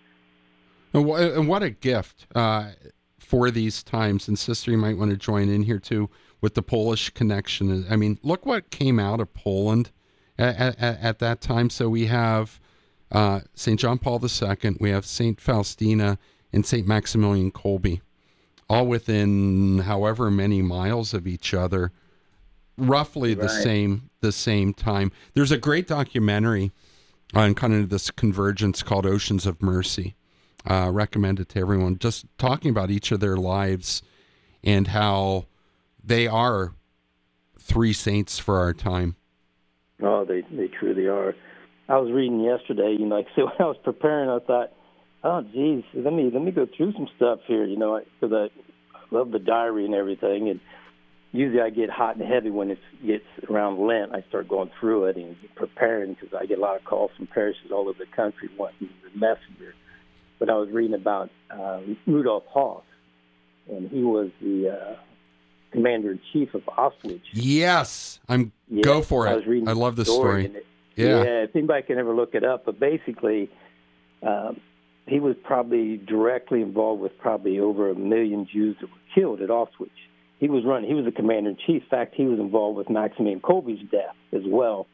[0.96, 2.72] And what, and what a gift uh,
[3.20, 4.28] for these times.
[4.28, 6.10] And sister, you might want to join in here too
[6.42, 7.86] with the Polish connection.
[7.90, 9.92] I mean, look what came out of Poland
[10.38, 11.70] at, at, at that time.
[11.70, 12.60] So we have
[13.12, 13.80] uh, St.
[13.80, 15.40] John Paul II, we have St.
[15.40, 16.18] Faustina,
[16.52, 16.88] and St.
[16.88, 18.02] Maximilian Kolbe,
[18.70, 21.92] all within however many miles of each other,
[22.78, 23.64] roughly the Right.
[23.64, 25.12] same the same time.
[25.34, 26.72] There's a great documentary
[27.34, 30.16] on kind of this convergence called Oceans of Mercy.
[30.68, 31.98] Uh, recommend it to everyone.
[32.00, 34.02] Just talking about each of their lives
[34.64, 35.46] and how
[36.04, 36.74] they are
[37.60, 39.16] three saints for our time.
[40.02, 41.36] Oh, they they truly are.
[41.88, 42.96] I was reading yesterday.
[43.00, 44.74] You know, like so when I was preparing, I thought,
[45.24, 48.50] "Oh, geez, let me let me go through some stuff here." You know, because
[48.94, 50.60] I love the diary and everything, and
[51.32, 54.14] usually I get hot and heavy when it gets around Lent.
[54.14, 57.28] I start going through it and preparing because I get a lot of calls from
[57.28, 59.76] parishes all over the country wanting the messenger.
[60.40, 62.84] But I was reading about uh, Rudolf Hoss,
[63.70, 64.96] and he was the uh,
[65.72, 67.22] commander in chief of Auschwitz.
[67.34, 70.46] Yes, I'm Yeah, go for I was reading I love the story.
[70.46, 70.66] and it-
[70.96, 71.24] Yeah.
[71.44, 73.50] if anybody can ever look it up, but basically,
[74.24, 74.60] um,
[75.08, 79.50] he was probably directly involved with probably over a million Jews that were killed at
[79.50, 79.90] Auschwitz.
[80.40, 80.90] He was running.
[80.90, 81.84] He was the commander in chief.
[81.84, 84.88] In fact, he was involved with Maximilian Kolbe's death as well.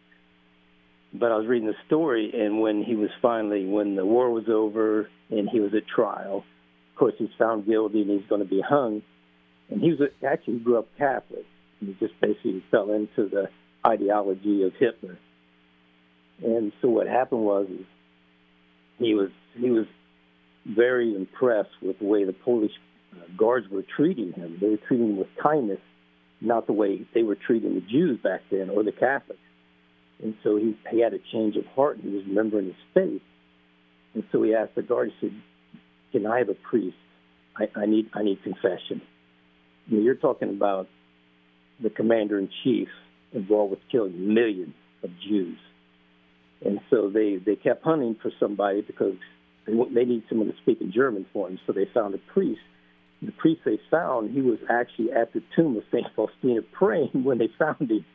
[1.13, 4.45] But I was reading the story, and when he was finally, when the war was
[4.47, 6.45] over and he was at trial,
[6.93, 9.01] of course, he's found guilty and he's going to be hung.
[9.69, 11.45] And he was actually he grew up Catholic.
[11.79, 13.49] He just basically fell into the
[13.85, 15.17] ideology of Hitler.
[16.43, 17.67] And so what happened was
[18.99, 19.85] he was he was
[20.65, 22.71] very impressed with the way the Polish
[23.13, 24.57] uh, guards were treating him.
[24.61, 25.79] They were treating him with kindness,
[26.39, 29.39] not the way they were treating the Jews back then or the Catholics.
[30.23, 33.21] And so he, he had a change of heart and he was remembering his faith.
[34.13, 35.35] And so he asked the guard, he said,
[36.11, 36.97] Can I have a priest?
[37.57, 39.01] I, I need I need confession.
[39.87, 40.87] I mean, you're talking about
[41.81, 42.87] the commander in chief
[43.33, 45.57] involved with killing millions of Jews.
[46.63, 49.15] And so they, they kept hunting for somebody because
[49.65, 51.59] they, they need someone to speak in German for them.
[51.65, 52.61] So they found a priest.
[53.21, 56.07] The priest they found, he was actually at the tomb of St.
[56.15, 58.05] Faustina praying when they found him.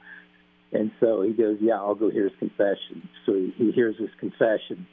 [0.72, 3.08] And so he goes, Yeah, I'll go hear his confession.
[3.24, 4.86] So he, he hears his confession.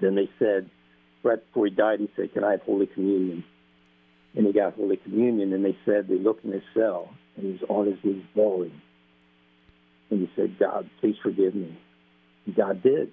[0.00, 0.70] Then they said,
[1.22, 3.44] right before he died, he said, Can I have Holy Communion?
[4.34, 7.52] And he got Holy Communion, and they said, They looked in his cell, and he
[7.52, 8.80] was on his knees bawling.
[10.10, 11.78] And he said, God, please forgive me.
[12.46, 13.12] And God did.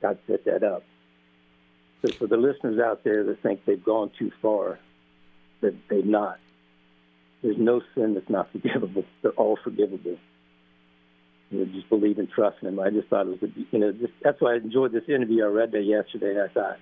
[0.00, 0.84] God set that up.
[2.02, 4.78] So for the listeners out there that think they've gone too far,
[5.60, 6.38] that they've not.
[7.42, 9.04] There's no sin that's not forgivable.
[9.22, 10.16] They're all forgivable.
[11.50, 12.80] You know, just believe and trust in Him.
[12.80, 15.44] I just thought it was, a, you know, just, that's why I enjoyed this interview.
[15.44, 16.78] I read that yesterday, and I thought,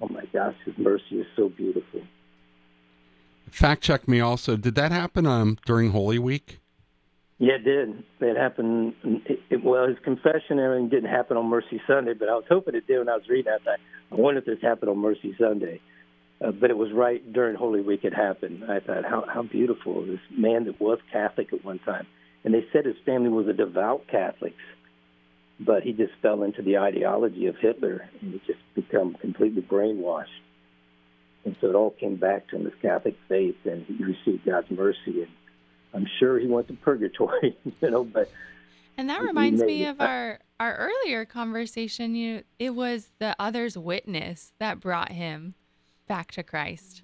[0.00, 2.02] oh my gosh, His mercy is so beautiful.
[3.50, 4.56] Fact check me also.
[4.56, 6.60] Did that happen um during Holy Week?
[7.38, 8.02] Yeah, it did.
[8.20, 8.94] It happened.
[9.04, 12.74] It, it, well, his confession and didn't happen on Mercy Sunday, but I was hoping
[12.74, 13.60] it did when I was reading that.
[13.60, 13.80] I thought,
[14.12, 15.80] I wonder if this happened on Mercy Sunday.
[16.44, 18.64] Uh, but it was right during Holy Week it happened.
[18.64, 20.04] I thought, how, how beautiful.
[20.04, 22.06] This man that was Catholic at one time.
[22.46, 24.62] And they said his family was a devout Catholics,
[25.58, 30.26] but he just fell into the ideology of Hitler and he just become completely brainwashed.
[31.44, 34.70] And so it all came back to him, his Catholic faith, and he received God's
[34.70, 35.22] mercy.
[35.22, 35.28] And
[35.92, 38.30] I'm sure he went to purgatory, you know, but
[38.96, 42.14] And that reminds made me of our our earlier conversation.
[42.14, 45.54] You, it was the other's witness that brought him
[46.06, 47.02] back to Christ,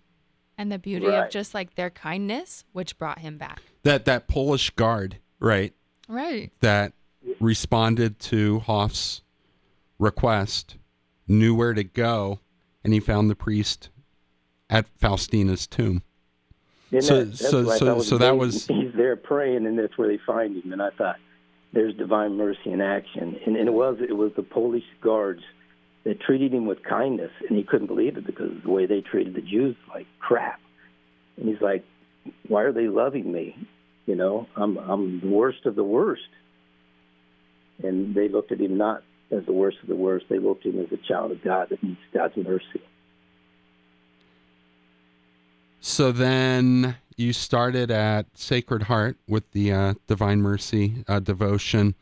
[0.57, 3.61] and the beauty of just like their kindness, which brought him back.
[3.83, 5.73] That that Polish guard, right?
[6.09, 6.51] Right.
[6.61, 6.93] That
[7.41, 9.23] responded to Hoff's
[9.99, 10.77] request,
[11.29, 12.41] knew where to go,
[12.85, 13.91] and he found the priest
[14.71, 16.03] at Faustina's tomb.
[16.91, 18.77] Isn't So- that, so- what so- thought was so that amazing.
[18.83, 20.73] he's there praying, and that's where they find him.
[20.73, 21.17] And I thought,
[21.73, 23.39] there's divine mercy in action.
[23.47, 25.43] And, and it was it was the Polish guards
[26.05, 29.35] that treated him with kindness, and he couldn't believe it because the way they treated
[29.35, 30.61] the Jews like crap.
[31.39, 31.83] And he's like,
[32.49, 33.57] why are they loving me?
[34.07, 36.23] You know, I'm I'm the worst of the worst.
[37.83, 40.27] And they looked at him not as the worst of the worst.
[40.29, 42.83] They looked at him as a child of God that needs God's mercy.
[45.81, 51.95] So then you started at Sacred Heart with the uh, Divine Mercy uh, devotion.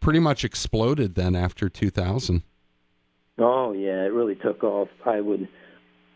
[0.00, 2.42] Pretty much exploded then after 2000.
[3.38, 4.88] Oh yeah, it really took off.
[5.04, 5.48] I would,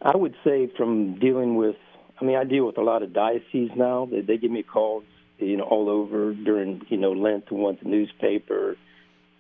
[0.03, 1.77] I would say from dealing with.
[2.21, 4.07] I mean, I deal with a lot of dioceses now.
[4.11, 5.05] They, they give me calls,
[5.39, 8.77] you know, all over during you know Lent to want the newspaper.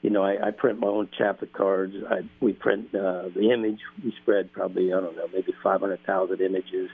[0.02, 1.92] You know, I, I print my own chaplet cards.
[2.08, 3.80] I, we print uh, the image.
[4.02, 6.88] We spread probably I don't know maybe five hundred thousand images.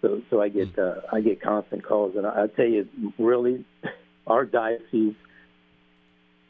[0.00, 3.64] So so I get uh, I get constant calls, and I, I tell you, really,
[4.26, 5.16] our diocese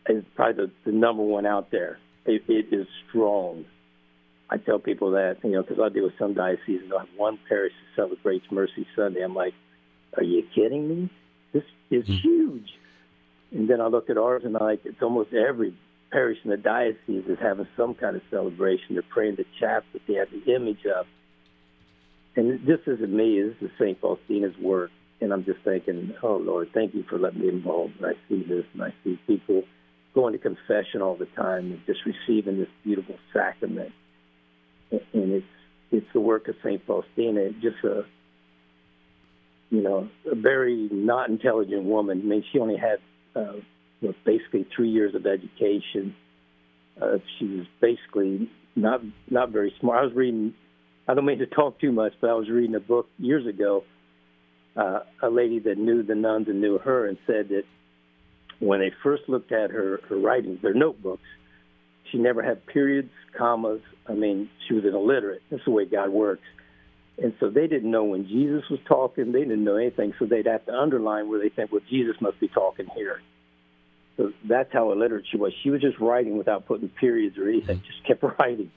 [0.08, 1.98] is probably the, the number one out there.
[2.24, 3.64] It, it is strong.
[4.50, 7.08] I tell people that, you know, because I deal with some dioceses, and they'll have
[7.16, 9.22] one parish that celebrates Mercy Sunday.
[9.22, 9.54] I'm like,
[10.16, 11.10] are you kidding me?
[11.52, 12.12] This is hmm.
[12.14, 12.70] huge.
[13.52, 15.74] And then I look at ours, and I like, it's almost every
[16.10, 18.94] parish in the diocese is having some kind of celebration.
[18.94, 21.06] They're praying the chap that they have the image of.
[22.36, 23.42] And this isn't me.
[23.42, 24.00] This is St.
[24.00, 24.90] Faustina's work.
[25.20, 27.94] And I'm just thinking, oh, Lord, thank you for letting me involved.
[27.98, 29.64] And I see this, and I see people
[30.14, 33.92] going to confession all the time and just receiving this beautiful sacrament.
[34.90, 35.46] And it's
[35.90, 37.50] it's the work of Saint Faustina.
[37.60, 38.04] Just a
[39.70, 42.20] you know a very not intelligent woman.
[42.22, 42.98] I mean, she only had
[43.34, 43.54] uh,
[44.02, 46.14] know, basically three years of education.
[47.00, 50.00] Uh, she was basically not not very smart.
[50.00, 50.54] I was reading.
[51.06, 53.84] I don't mean to talk too much, but I was reading a book years ago.
[54.76, 57.64] Uh, a lady that knew the nuns and knew her, and said that
[58.60, 61.22] when they first looked at her, her writings, their notebooks,
[62.10, 63.80] she never had periods, commas.
[64.06, 65.42] I mean, she was an illiterate.
[65.50, 66.42] That's the way God works.
[67.20, 69.32] And so they didn't know when Jesus was talking.
[69.32, 70.14] They didn't know anything.
[70.18, 73.20] So they'd have to underline where they think, well, Jesus must be talking here.
[74.16, 75.52] So that's how illiterate she was.
[75.62, 77.82] She was just writing without putting periods or anything.
[77.86, 78.70] Just kept writing.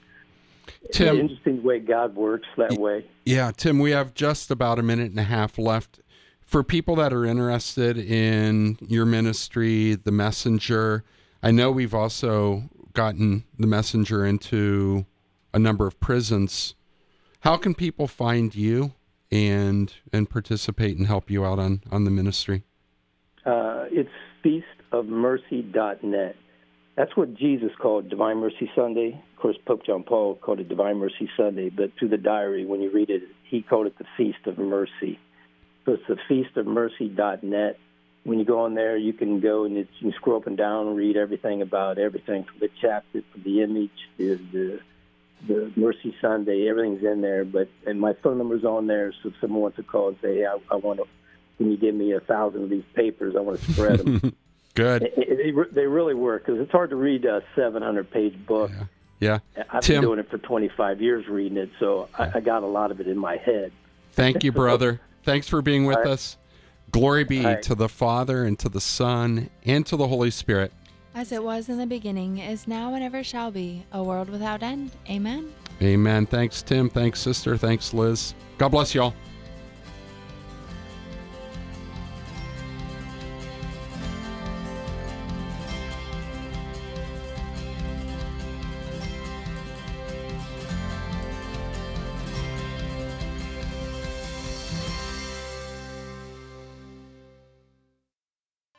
[0.92, 3.06] Tim- interesting way God works that way.
[3.26, 6.00] Yeah, Tim, we have just about a minute and a half left.
[6.42, 11.04] For people that are interested in your ministry, the messenger,
[11.42, 12.64] I know we've also
[12.94, 15.06] gotten the messenger into
[15.54, 16.76] a number of prisons.
[17.42, 18.94] How can people find you
[19.32, 22.64] and and participate and help you out on on the ministry?
[23.46, 24.10] Uh, it's
[24.44, 26.36] feastofmercy.net.
[26.96, 29.20] That's what Jesus called Divine Mercy Sunday.
[29.36, 32.82] Of course, Pope John Paul called it Divine Mercy Sunday, but through the diary, when
[32.82, 35.18] you read it, he called it the Feast of Mercy.
[35.86, 37.78] So it's the feastofmercy.net.
[38.24, 40.88] When you go on there, you can go and it's, you scroll up and down
[40.88, 44.80] and read everything about everything from the chaplet, from the image, the, the
[45.48, 47.44] the Mercy Sunday, everything's in there.
[47.46, 50.36] But and my phone number's on there, so if someone wants to call and say,
[50.38, 51.08] hey, I, I want to,
[51.58, 53.36] can you give me a thousand of these papers?
[53.36, 54.36] I want to spread them.
[54.76, 55.04] Good.
[55.04, 58.70] It- it- they, they really work because it's hard to read a 700 page book.
[59.20, 59.40] Yeah.
[59.72, 62.68] I've Tim- been doing it for 25 years reading it, so I, I got a
[62.68, 63.72] lot of it in my head.
[64.12, 65.02] Thank you, brother.
[65.24, 66.08] Thanks for being with right.
[66.08, 66.38] us.
[66.92, 67.64] Glory be All right.
[67.64, 70.74] to the Father and to the Son and to the Holy Spirit.
[71.16, 74.64] As it was in the beginning, is now, and ever shall be, a world without
[74.64, 74.92] end.
[75.10, 75.52] Amen.
[75.82, 76.26] Amen.
[76.26, 76.90] Thanks, Tim.
[76.90, 77.58] Thanks, sister.
[77.58, 78.34] Thanks, Liz.
[78.58, 79.14] God bless y'all.